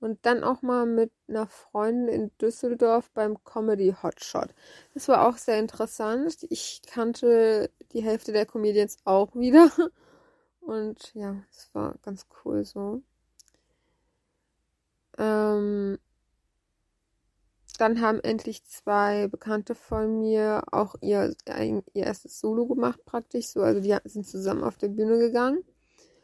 und 0.00 0.24
dann 0.26 0.44
auch 0.44 0.62
mal 0.62 0.86
mit 0.86 1.12
einer 1.28 1.46
Freundin 1.46 2.08
in 2.08 2.30
Düsseldorf 2.38 3.10
beim 3.12 3.42
Comedy 3.44 3.94
Hotshot. 4.02 4.54
Das 4.94 5.08
war 5.08 5.26
auch 5.26 5.38
sehr 5.38 5.58
interessant. 5.58 6.46
Ich 6.50 6.82
kannte 6.86 7.70
die 7.92 8.02
Hälfte 8.02 8.32
der 8.32 8.46
Comedians 8.46 8.98
auch 9.04 9.34
wieder. 9.34 9.70
Und 10.60 11.14
ja, 11.14 11.36
es 11.50 11.70
war 11.74 11.94
ganz 12.02 12.26
cool 12.44 12.64
so. 12.64 13.02
Ähm, 15.18 15.98
dann 17.78 18.00
haben 18.00 18.20
endlich 18.20 18.64
zwei 18.64 19.28
Bekannte 19.28 19.74
von 19.74 20.20
mir 20.20 20.64
auch 20.72 20.94
ihr, 21.00 21.34
ihr 21.46 21.82
erstes 21.94 22.40
Solo 22.40 22.66
gemacht, 22.66 23.04
praktisch 23.04 23.48
so. 23.48 23.62
Also 23.62 23.80
die 23.80 23.96
sind 24.04 24.26
zusammen 24.26 24.64
auf 24.64 24.76
der 24.78 24.88
Bühne 24.88 25.18
gegangen. 25.18 25.62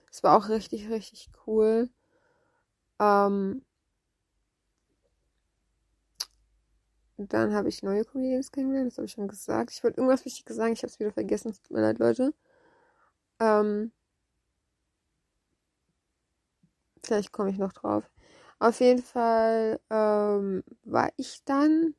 Das 0.08 0.22
war 0.22 0.37
auch 0.37 0.48
richtig, 0.48 0.90
richtig 0.90 1.30
cool. 1.46 1.88
Ähm, 3.00 3.62
dann 7.16 7.55
habe 7.55 7.68
ich 7.68 7.83
neue 7.83 8.05
Comedians 8.05 8.50
kennengelernt, 8.52 8.90
das 8.90 8.98
habe 8.98 9.07
ich 9.07 9.12
schon 9.12 9.28
gesagt. 9.28 9.70
Ich 9.72 9.83
wollte 9.85 9.98
irgendwas 9.98 10.24
Wichtiges 10.24 10.57
sagen, 10.57 10.72
ich 10.72 10.83
habe 10.83 10.88
es 10.88 10.98
wieder 11.00 11.12
vergessen, 11.12 11.50
es 11.50 11.61
tut 11.62 11.72
mir 11.72 11.83
leid, 11.83 11.98
Leute. 11.98 12.35
Ähm, 13.40 13.92
vielleicht 17.05 17.33
komme 17.33 17.50
ich 17.50 17.59
noch 17.59 17.72
drauf. 17.72 18.05
Auf 18.59 18.81
jeden 18.81 19.02
Fall 19.02 19.81
ähm, 19.90 20.62
war 20.85 21.11
ich 21.16 21.44
dann, 21.44 21.94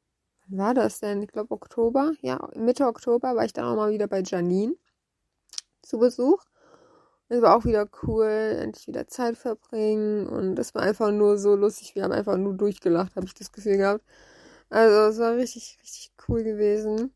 wann 0.47 0.57
war 0.57 0.73
das 0.73 0.99
denn? 0.99 1.21
Ich 1.23 1.29
glaube 1.31 1.53
Oktober, 1.53 2.13
ja, 2.21 2.39
Mitte 2.55 2.87
Oktober 2.87 3.35
war 3.35 3.45
ich 3.45 3.53
dann 3.53 3.65
auch 3.65 3.75
mal 3.75 3.91
wieder 3.91 4.07
bei 4.07 4.21
Janine 4.23 4.75
zu 5.81 5.99
Besuch. 5.99 6.43
Es 7.33 7.41
war 7.41 7.57
auch 7.57 7.65
wieder 7.65 7.89
cool, 8.03 8.27
endlich 8.61 8.87
wieder 8.87 9.07
Zeit 9.07 9.37
verbringen 9.39 10.27
und 10.27 10.59
es 10.59 10.75
war 10.75 10.83
einfach 10.83 11.11
nur 11.11 11.39
so 11.39 11.55
lustig. 11.55 11.95
Wir 11.95 12.03
haben 12.03 12.11
einfach 12.11 12.37
nur 12.37 12.53
durchgelacht, 12.53 13.15
habe 13.15 13.25
ich 13.25 13.33
das 13.33 13.51
Gefühl 13.51 13.77
gehabt. 13.77 14.03
Also 14.69 15.09
es 15.09 15.17
war 15.17 15.35
richtig, 15.35 15.79
richtig 15.81 16.11
cool 16.27 16.43
gewesen. 16.43 17.11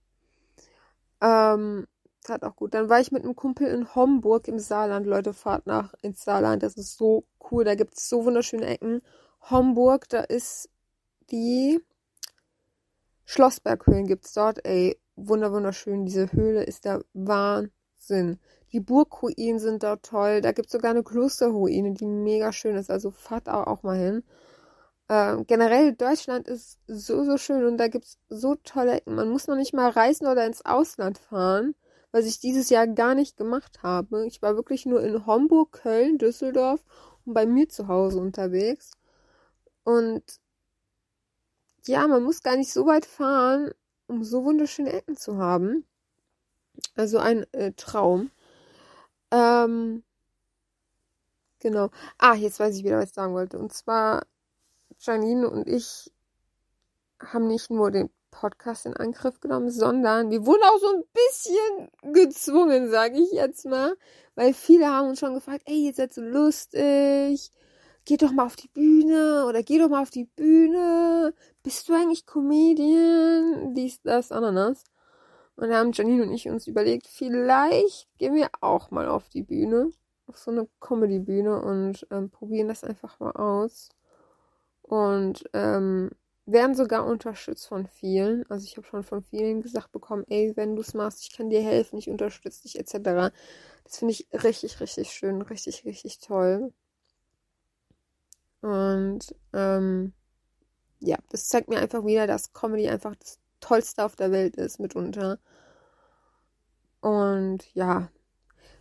Ähm, 1.21 1.85
hat 2.27 2.43
auch 2.43 2.55
gut. 2.55 2.73
Dann 2.73 2.89
war 2.89 2.99
ich 2.99 3.11
mit 3.11 3.23
einem 3.23 3.35
Kumpel 3.35 3.67
in 3.67 3.93
Homburg 3.93 4.47
im 4.47 4.57
Saarland. 4.57 5.05
Leute, 5.05 5.33
fahrt 5.33 5.67
nach 5.67 5.93
ins 6.01 6.23
Saarland. 6.23 6.63
Das 6.63 6.77
ist 6.77 6.97
so 6.97 7.23
cool. 7.51 7.63
Da 7.63 7.75
gibt 7.75 7.95
es 7.95 8.09
so 8.09 8.25
wunderschöne 8.25 8.65
Ecken. 8.65 9.03
Homburg, 9.51 10.09
da 10.09 10.21
ist 10.21 10.67
die 11.29 11.79
Schlossberghöhlen 13.25 14.07
gibt 14.07 14.25
es 14.25 14.33
dort. 14.33 14.65
Ey, 14.65 14.99
wunder 15.15 15.51
wunderschön. 15.53 16.07
Diese 16.07 16.31
Höhle 16.31 16.63
ist 16.63 16.85
der 16.85 17.03
Wahnsinn. 17.13 17.71
Die 18.09 18.79
Burgruinen 18.79 19.59
sind 19.59 19.83
dort 19.83 20.03
toll. 20.03 20.41
Da 20.41 20.51
gibt 20.51 20.67
es 20.67 20.73
sogar 20.73 20.91
eine 20.91 21.03
Klosterruine, 21.03 21.93
die 21.93 22.05
mega 22.05 22.51
schön 22.51 22.75
ist. 22.75 22.91
Also 22.91 23.11
fahrt 23.11 23.49
auch, 23.49 23.83
mal 23.83 23.97
hin. 23.97 24.23
Ähm, 25.09 25.45
generell 25.47 25.93
Deutschland 25.93 26.47
ist 26.47 26.79
so, 26.87 27.23
so 27.23 27.37
schön 27.37 27.65
und 27.65 27.77
da 27.77 27.87
gibt 27.87 28.05
es 28.05 28.17
so 28.29 28.55
tolle 28.55 28.97
Ecken. 28.97 29.15
Man 29.15 29.29
muss 29.29 29.47
noch 29.47 29.55
nicht 29.55 29.73
mal 29.73 29.89
reisen 29.89 30.27
oder 30.27 30.45
ins 30.45 30.65
Ausland 30.65 31.17
fahren, 31.17 31.75
was 32.11 32.25
ich 32.25 32.39
dieses 32.39 32.69
Jahr 32.69 32.87
gar 32.87 33.15
nicht 33.15 33.37
gemacht 33.37 33.83
habe. 33.83 34.27
Ich 34.27 34.41
war 34.41 34.55
wirklich 34.55 34.85
nur 34.85 35.01
in 35.01 35.25
Homburg, 35.25 35.71
Köln, 35.71 36.17
Düsseldorf 36.17 36.83
und 37.25 37.33
bei 37.33 37.45
mir 37.45 37.69
zu 37.69 37.87
Hause 37.87 38.19
unterwegs. 38.19 38.91
Und 39.83 40.23
ja, 41.85 42.05
man 42.07 42.23
muss 42.23 42.43
gar 42.43 42.57
nicht 42.57 42.73
so 42.73 42.85
weit 42.85 43.05
fahren, 43.05 43.71
um 44.07 44.23
so 44.25 44.43
wunderschöne 44.43 44.91
Ecken 44.91 45.15
zu 45.15 45.37
haben. 45.37 45.85
Also 46.95 47.19
ein 47.19 47.45
äh, 47.53 47.71
Traum. 47.73 48.31
Ähm, 49.31 50.03
genau. 51.59 51.89
Ah, 52.17 52.33
jetzt 52.35 52.59
weiß 52.59 52.75
ich 52.75 52.83
wieder, 52.83 52.97
was 52.97 53.09
ich 53.09 53.13
sagen 53.13 53.33
wollte. 53.33 53.57
Und 53.59 53.73
zwar, 53.73 54.25
Janine 54.99 55.49
und 55.49 55.67
ich 55.67 56.11
haben 57.19 57.47
nicht 57.47 57.69
nur 57.69 57.91
den 57.91 58.09
Podcast 58.31 58.85
in 58.85 58.95
Angriff 58.95 59.39
genommen, 59.39 59.71
sondern 59.71 60.29
wir 60.29 60.45
wurden 60.45 60.63
auch 60.63 60.79
so 60.79 60.87
ein 60.93 61.03
bisschen 61.13 62.13
gezwungen, 62.13 62.89
sage 62.89 63.19
ich 63.19 63.31
jetzt 63.31 63.65
mal. 63.65 63.95
Weil 64.35 64.53
viele 64.53 64.87
haben 64.87 65.09
uns 65.09 65.19
schon 65.19 65.33
gefragt, 65.33 65.63
ey, 65.65 65.87
ihr 65.87 65.93
seid 65.93 66.13
so 66.13 66.21
lustig, 66.21 67.51
geh 68.05 68.17
doch 68.17 68.31
mal 68.31 68.45
auf 68.45 68.55
die 68.55 68.67
Bühne 68.69 69.45
oder 69.47 69.63
geh 69.63 69.79
doch 69.79 69.89
mal 69.89 70.01
auf 70.01 70.11
die 70.11 70.25
Bühne. 70.25 71.33
Bist 71.63 71.89
du 71.89 71.93
eigentlich 71.93 72.25
Comedian? 72.25 73.73
Dies, 73.73 74.01
das, 74.03 74.31
Ananas. 74.31 74.83
Und 75.57 75.69
da 75.69 75.79
haben 75.79 75.91
Janine 75.91 76.23
und 76.23 76.33
ich 76.33 76.47
uns 76.47 76.67
überlegt, 76.67 77.07
vielleicht 77.07 78.07
gehen 78.19 78.35
wir 78.35 78.49
auch 78.61 78.91
mal 78.91 79.07
auf 79.07 79.27
die 79.27 79.41
Bühne, 79.41 79.89
auf 80.27 80.37
so 80.37 80.51
eine 80.51 80.67
Comedy-Bühne 80.79 81.61
und 81.61 82.07
ähm, 82.11 82.29
probieren 82.29 82.67
das 82.67 82.83
einfach 82.83 83.19
mal 83.19 83.31
aus. 83.31 83.89
Und 84.83 85.49
ähm, 85.53 86.11
werden 86.45 86.75
sogar 86.75 87.05
unterstützt 87.05 87.67
von 87.67 87.87
vielen. 87.87 88.49
Also 88.49 88.65
ich 88.65 88.77
habe 88.77 88.87
schon 88.87 89.03
von 89.03 89.23
vielen 89.23 89.61
gesagt 89.61 89.91
bekommen, 89.91 90.25
ey, 90.29 90.53
wenn 90.55 90.75
du 90.75 90.81
es 90.81 90.93
machst, 90.93 91.23
ich 91.23 91.35
kann 91.35 91.49
dir 91.49 91.61
helfen, 91.61 91.97
ich 91.97 92.09
unterstütze 92.09 92.61
dich 92.61 92.79
etc. 92.79 93.33
Das 93.83 93.97
finde 93.97 94.13
ich 94.13 94.27
richtig, 94.31 94.79
richtig 94.79 95.09
schön, 95.11 95.41
richtig, 95.41 95.85
richtig 95.85 96.19
toll. 96.19 96.71
Und 98.61 99.35
ähm, 99.53 100.13
ja, 100.99 101.17
das 101.29 101.47
zeigt 101.49 101.67
mir 101.67 101.79
einfach 101.79 102.05
wieder, 102.05 102.27
dass 102.27 102.53
Comedy 102.53 102.89
einfach 102.89 103.15
das 103.15 103.39
Tollste 103.59 104.05
auf 104.05 104.15
der 104.15 104.31
Welt 104.31 104.55
ist 104.55 104.79
mitunter. 104.79 105.39
Und 107.01 107.73
ja, 107.73 108.09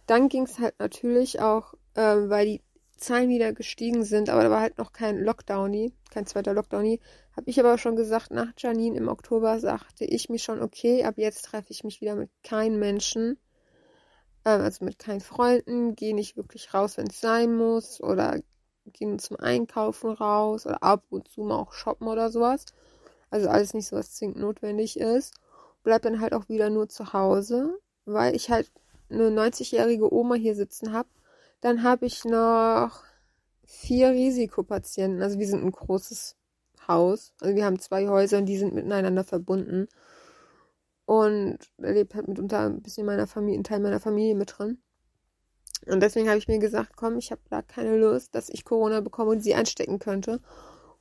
dann 0.06 0.28
ging 0.28 0.44
es 0.44 0.58
halt 0.58 0.78
natürlich 0.78 1.40
auch, 1.40 1.74
äh, 1.94 2.28
weil 2.28 2.46
die 2.46 2.62
Zahlen 2.96 3.28
wieder 3.28 3.52
gestiegen 3.52 4.04
sind, 4.04 4.30
aber 4.30 4.42
da 4.42 4.50
war 4.50 4.60
halt 4.60 4.78
noch 4.78 4.92
kein 4.92 5.18
Lockdowny, 5.18 5.92
kein 6.10 6.26
zweiter 6.26 6.54
Lockdowny. 6.54 7.00
Habe 7.36 7.50
ich 7.50 7.60
aber 7.60 7.76
schon 7.76 7.96
gesagt, 7.96 8.30
nach 8.30 8.52
Janine 8.56 8.96
im 8.96 9.08
Oktober 9.08 9.60
sagte 9.60 10.04
ich 10.06 10.30
mir 10.30 10.38
schon, 10.38 10.62
okay, 10.62 11.04
ab 11.04 11.14
jetzt 11.18 11.44
treffe 11.44 11.72
ich 11.72 11.84
mich 11.84 12.00
wieder 12.00 12.14
mit 12.14 12.30
keinen 12.42 12.78
Menschen, 12.78 13.38
äh, 14.44 14.50
also 14.50 14.84
mit 14.84 14.98
keinen 14.98 15.20
Freunden, 15.20 15.94
gehe 15.94 16.14
nicht 16.14 16.36
wirklich 16.36 16.72
raus, 16.72 16.96
wenn 16.96 17.08
es 17.08 17.20
sein 17.20 17.54
muss 17.54 18.00
oder 18.00 18.40
gehen 18.92 19.18
zum 19.18 19.38
Einkaufen 19.38 20.10
raus 20.10 20.66
oder 20.66 20.82
ab 20.82 21.04
und 21.10 21.28
zu 21.28 21.42
mal 21.42 21.56
auch 21.56 21.72
shoppen 21.72 22.08
oder 22.08 22.30
sowas. 22.30 22.64
Also 23.30 23.48
alles 23.48 23.74
nicht 23.74 23.86
so, 23.86 23.96
was 23.96 24.12
zwingend 24.12 24.38
notwendig 24.38 24.98
ist. 24.98 25.34
Bleib 25.82 26.02
dann 26.02 26.20
halt 26.20 26.34
auch 26.34 26.48
wieder 26.48 26.70
nur 26.70 26.88
zu 26.88 27.12
Hause, 27.12 27.78
weil 28.04 28.34
ich 28.34 28.50
halt 28.50 28.70
eine 29.10 29.28
90-jährige 29.28 30.12
Oma 30.12 30.34
hier 30.34 30.54
sitzen 30.54 30.92
habe. 30.92 31.08
Dann 31.60 31.82
habe 31.82 32.06
ich 32.06 32.24
noch 32.24 33.02
vier 33.64 34.10
Risikopatienten. 34.10 35.22
Also 35.22 35.38
wir 35.38 35.46
sind 35.46 35.64
ein 35.64 35.72
großes 35.72 36.36
Haus. 36.86 37.32
Also 37.40 37.54
wir 37.54 37.64
haben 37.64 37.78
zwei 37.78 38.08
Häuser 38.08 38.38
und 38.38 38.46
die 38.46 38.58
sind 38.58 38.74
miteinander 38.74 39.24
verbunden. 39.24 39.88
Und 41.04 41.58
da 41.78 41.90
lebt 41.90 42.14
halt 42.14 42.28
mitunter 42.28 42.60
ein 42.60 42.82
bisschen 42.82 43.06
meiner 43.06 43.26
Familie, 43.26 43.60
ein 43.60 43.64
Teil 43.64 43.80
meiner 43.80 44.00
Familie 44.00 44.34
mit 44.34 44.58
drin. 44.58 44.78
Und 45.86 46.00
deswegen 46.00 46.28
habe 46.28 46.38
ich 46.38 46.48
mir 46.48 46.58
gesagt, 46.58 46.96
komm, 46.96 47.16
ich 47.16 47.30
habe 47.30 47.42
da 47.48 47.62
keine 47.62 47.96
Lust, 47.96 48.34
dass 48.34 48.48
ich 48.48 48.64
Corona 48.64 49.00
bekomme 49.00 49.30
und 49.30 49.40
sie 49.40 49.54
anstecken 49.54 49.98
könnte. 49.98 50.40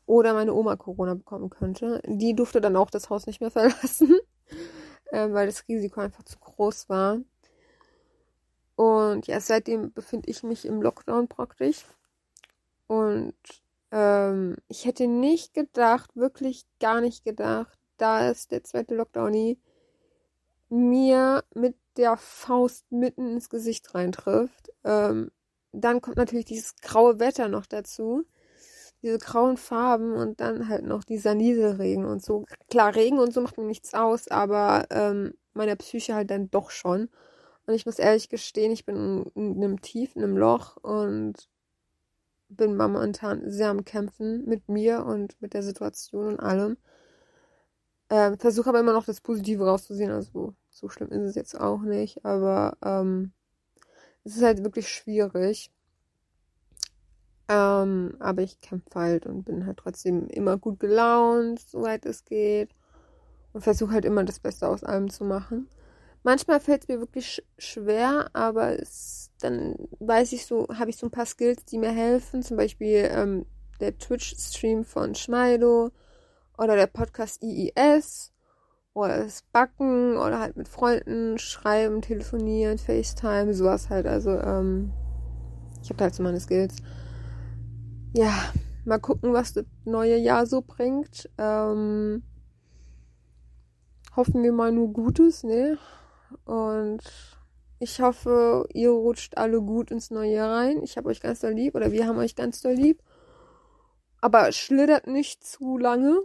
Oder 0.05 0.33
meine 0.33 0.53
Oma 0.53 0.75
Corona 0.75 1.15
bekommen 1.15 1.49
könnte. 1.49 2.01
Die 2.05 2.35
durfte 2.35 2.61
dann 2.61 2.75
auch 2.75 2.89
das 2.89 3.09
Haus 3.09 3.25
nicht 3.25 3.41
mehr 3.41 3.51
verlassen, 3.51 4.19
äh, 5.11 5.31
weil 5.31 5.47
das 5.47 5.67
Risiko 5.67 6.01
einfach 6.01 6.23
zu 6.23 6.37
groß 6.39 6.89
war. 6.89 7.19
Und 8.75 9.27
ja, 9.27 9.39
seitdem 9.39 9.93
befinde 9.93 10.29
ich 10.29 10.43
mich 10.43 10.65
im 10.65 10.81
Lockdown 10.81 11.27
praktisch. 11.27 11.85
Und 12.87 13.35
ähm, 13.91 14.57
ich 14.67 14.85
hätte 14.85 15.07
nicht 15.07 15.53
gedacht, 15.53 16.15
wirklich 16.15 16.65
gar 16.79 17.01
nicht 17.01 17.23
gedacht, 17.23 17.79
da 17.97 18.29
es 18.29 18.47
der 18.47 18.63
zweite 18.63 18.95
Lockdown 18.95 19.57
mir 20.69 21.43
mit 21.53 21.75
der 21.97 22.17
Faust 22.17 22.91
mitten 22.91 23.33
ins 23.33 23.49
Gesicht 23.49 23.95
reintrifft. 23.95 24.71
Ähm, 24.83 25.31
dann 25.71 26.01
kommt 26.01 26.17
natürlich 26.17 26.45
dieses 26.45 26.75
graue 26.77 27.19
Wetter 27.19 27.47
noch 27.47 27.65
dazu. 27.65 28.25
Diese 29.05 29.19
grauen 29.19 29.55
Farben 29.55 30.13
und 30.13 30.41
dann 30.41 30.67
halt 30.67 30.83
noch 30.83 31.03
dieser 31.03 31.35
Nieselregen 31.35 32.05
und 32.05 32.25
so. 32.25 32.45
Klar, 32.71 32.95
Regen 32.95 33.19
und 33.19 33.31
so 33.31 33.39
macht 33.39 33.55
mir 33.55 33.63
nichts 33.63 33.93
aus, 33.93 34.29
aber 34.29 34.87
ähm, 34.89 35.35
meiner 35.53 35.75
Psyche 35.75 36.15
halt 36.15 36.31
dann 36.31 36.49
doch 36.49 36.71
schon. 36.71 37.09
Und 37.67 37.75
ich 37.75 37.85
muss 37.85 37.99
ehrlich 37.99 38.29
gestehen, 38.29 38.71
ich 38.71 38.83
bin 38.83 39.29
in, 39.35 39.57
einem 39.57 39.79
Tief, 39.79 40.15
in 40.15 40.23
einem 40.23 40.37
Loch 40.37 40.77
und 40.77 41.35
bin 42.49 42.75
momentan 42.75 43.47
sehr 43.51 43.69
am 43.69 43.85
Kämpfen 43.85 44.43
mit 44.45 44.69
mir 44.69 45.05
und 45.05 45.39
mit 45.39 45.53
der 45.53 45.61
Situation 45.61 46.25
und 46.25 46.39
allem. 46.39 46.75
Ähm, 48.09 48.39
Versuche 48.39 48.69
aber 48.69 48.79
immer 48.79 48.93
noch 48.93 49.05
das 49.05 49.21
Positive 49.21 49.67
rauszusehen. 49.67 50.09
Also 50.09 50.55
so 50.71 50.89
schlimm 50.89 51.11
ist 51.11 51.29
es 51.29 51.35
jetzt 51.35 51.59
auch 51.59 51.81
nicht. 51.81 52.25
Aber 52.25 52.75
ähm, 52.83 53.33
es 54.23 54.35
ist 54.35 54.41
halt 54.43 54.63
wirklich 54.63 54.89
schwierig. 54.89 55.71
Ähm, 57.47 58.15
aber 58.19 58.41
ich 58.41 58.59
kämpfe 58.61 58.99
halt 58.99 59.25
und 59.25 59.43
bin 59.43 59.65
halt 59.65 59.77
trotzdem 59.77 60.27
immer 60.27 60.57
gut 60.57 60.79
gelaunt, 60.79 61.59
soweit 61.59 62.05
es 62.05 62.25
geht. 62.25 62.69
Und 63.53 63.61
versuche 63.61 63.93
halt 63.93 64.05
immer 64.05 64.23
das 64.23 64.39
Beste 64.39 64.67
aus 64.67 64.83
allem 64.83 65.09
zu 65.09 65.23
machen. 65.23 65.69
Manchmal 66.23 66.59
fällt 66.59 66.81
es 66.81 66.87
mir 66.87 66.99
wirklich 66.99 67.45
schwer, 67.57 68.29
aber 68.33 68.79
es, 68.79 69.31
dann 69.39 69.75
weiß 69.99 70.33
ich 70.33 70.45
so, 70.45 70.67
habe 70.73 70.89
ich 70.89 70.97
so 70.97 71.05
ein 71.05 71.11
paar 71.11 71.27
Skills, 71.27 71.65
die 71.65 71.77
mir 71.77 71.91
helfen. 71.91 72.41
Zum 72.41 72.57
Beispiel 72.57 73.07
ähm, 73.11 73.45
der 73.79 73.97
Twitch-Stream 73.97 74.83
von 74.83 75.13
Schmeido 75.13 75.91
oder 76.57 76.75
der 76.75 76.87
Podcast 76.87 77.43
IIS 77.43 78.33
oder 78.93 79.19
das 79.23 79.43
Backen 79.51 80.17
oder 80.17 80.39
halt 80.39 80.57
mit 80.57 80.67
Freunden 80.67 81.37
schreiben, 81.37 82.01
telefonieren, 82.01 82.77
FaceTime, 82.77 83.53
sowas 83.53 83.89
halt. 83.89 84.07
Also 84.07 84.31
ähm, 84.31 84.91
ich 85.83 85.89
habe 85.89 86.03
halt 86.03 86.15
so 86.15 86.23
meine 86.23 86.39
Skills. 86.39 86.77
Ja, 88.17 88.53
mal 88.85 88.99
gucken, 88.99 89.33
was 89.33 89.51
das 89.51 89.65
neue 89.83 90.15
Jahr 90.15 90.45
so 90.45 90.61
bringt. 90.61 91.29
Ähm, 91.37 92.23
hoffen 94.15 94.41
wir 94.41 94.53
mal 94.53 94.71
nur 94.71 94.93
Gutes, 94.93 95.43
ne? 95.43 95.77
Und 96.45 97.01
ich 97.79 97.99
hoffe, 97.99 98.69
ihr 98.73 98.91
rutscht 98.91 99.35
alle 99.35 99.61
gut 99.61 99.91
ins 99.91 100.11
neue 100.11 100.31
Jahr 100.31 100.49
rein. 100.49 100.81
Ich 100.81 100.95
habe 100.95 101.09
euch 101.09 101.19
ganz 101.19 101.41
doll 101.41 101.51
lieb 101.51 101.75
oder 101.75 101.91
wir 101.91 102.07
haben 102.07 102.17
euch 102.17 102.37
ganz 102.37 102.61
doll 102.61 102.75
lieb. 102.75 103.03
Aber 104.21 104.53
schlittert 104.53 105.07
nicht 105.07 105.43
zu 105.43 105.77
lange. 105.77 106.23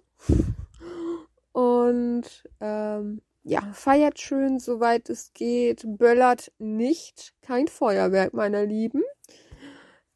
Und 1.51 2.49
ähm, 2.61 3.21
ja, 3.43 3.63
feiert 3.73 4.21
schön, 4.21 4.61
soweit 4.61 5.11
es 5.11 5.33
geht. 5.33 5.83
Böllert 5.85 6.53
nicht. 6.59 7.35
Kein 7.43 7.67
Feuerwerk, 7.67 8.33
meiner 8.33 8.65
Lieben. 8.65 9.03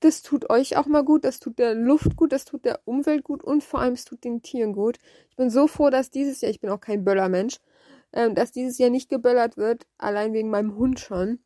Das 0.04 0.20
tut 0.20 0.50
euch 0.50 0.76
auch 0.76 0.84
mal 0.84 1.02
gut, 1.02 1.24
das 1.24 1.40
tut 1.40 1.58
der 1.58 1.74
Luft 1.74 2.14
gut, 2.14 2.30
das 2.32 2.44
tut 2.44 2.66
der 2.66 2.78
Umwelt 2.84 3.24
gut 3.24 3.42
und 3.42 3.64
vor 3.64 3.80
allem 3.80 3.94
es 3.94 4.04
tut 4.04 4.22
den 4.22 4.42
Tieren 4.42 4.74
gut. 4.74 4.98
Ich 5.30 5.36
bin 5.36 5.48
so 5.48 5.66
froh, 5.66 5.88
dass 5.88 6.10
dieses 6.10 6.42
Jahr, 6.42 6.50
ich 6.50 6.60
bin 6.60 6.68
auch 6.68 6.80
kein 6.80 7.04
Böllermensch, 7.06 7.58
ähm, 8.12 8.34
dass 8.34 8.52
dieses 8.52 8.76
Jahr 8.76 8.90
nicht 8.90 9.08
geböllert 9.08 9.56
wird, 9.56 9.86
allein 9.96 10.34
wegen 10.34 10.50
meinem 10.50 10.76
Hund 10.76 11.00
schon, 11.00 11.38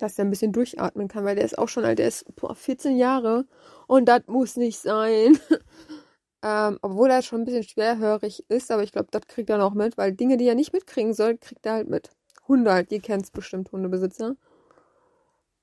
dass 0.00 0.18
er 0.18 0.24
ein 0.24 0.30
bisschen 0.30 0.52
durchatmen 0.52 1.06
kann, 1.06 1.24
weil 1.24 1.36
der 1.36 1.44
ist 1.44 1.56
auch 1.56 1.68
schon 1.68 1.84
alt, 1.84 2.00
der 2.00 2.08
ist 2.08 2.24
boah, 2.34 2.56
14 2.56 2.96
Jahre 2.96 3.46
und 3.86 4.06
das 4.08 4.22
muss 4.26 4.56
nicht 4.56 4.80
sein. 4.80 5.38
ähm, 6.42 6.80
obwohl 6.82 7.10
er 7.10 7.22
schon 7.22 7.42
ein 7.42 7.44
bisschen 7.44 7.62
schwerhörig 7.62 8.44
ist, 8.48 8.72
aber 8.72 8.82
ich 8.82 8.90
glaube, 8.90 9.08
das 9.12 9.22
kriegt 9.28 9.50
er 9.50 9.58
noch 9.58 9.74
mit, 9.74 9.96
weil 9.96 10.12
Dinge, 10.14 10.36
die 10.36 10.48
er 10.48 10.56
nicht 10.56 10.72
mitkriegen 10.72 11.14
soll, 11.14 11.38
kriegt 11.38 11.64
er 11.64 11.74
halt 11.74 11.88
mit. 11.88 12.10
Hunde 12.48 12.72
halt, 12.72 12.90
ihr 12.90 13.00
kennt 13.00 13.22
es 13.22 13.30
bestimmt, 13.30 13.70
Hundebesitzer. 13.70 14.34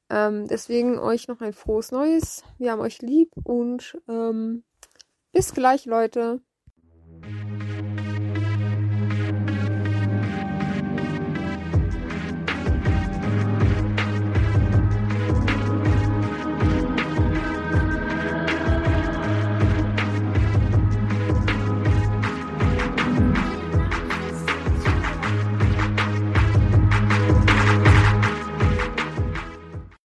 Ähm, 0.10 0.48
deswegen 0.48 1.00
euch 1.00 1.28
noch 1.28 1.42
ein 1.42 1.54
frohes 1.54 1.92
Neues. 1.92 2.44
Wir 2.58 2.72
haben 2.72 2.82
euch 2.82 3.02
lieb 3.02 3.32
und 3.44 3.98
ähm, 4.08 4.64
bis 5.32 5.54
gleich, 5.54 5.86
Leute. 5.86 6.42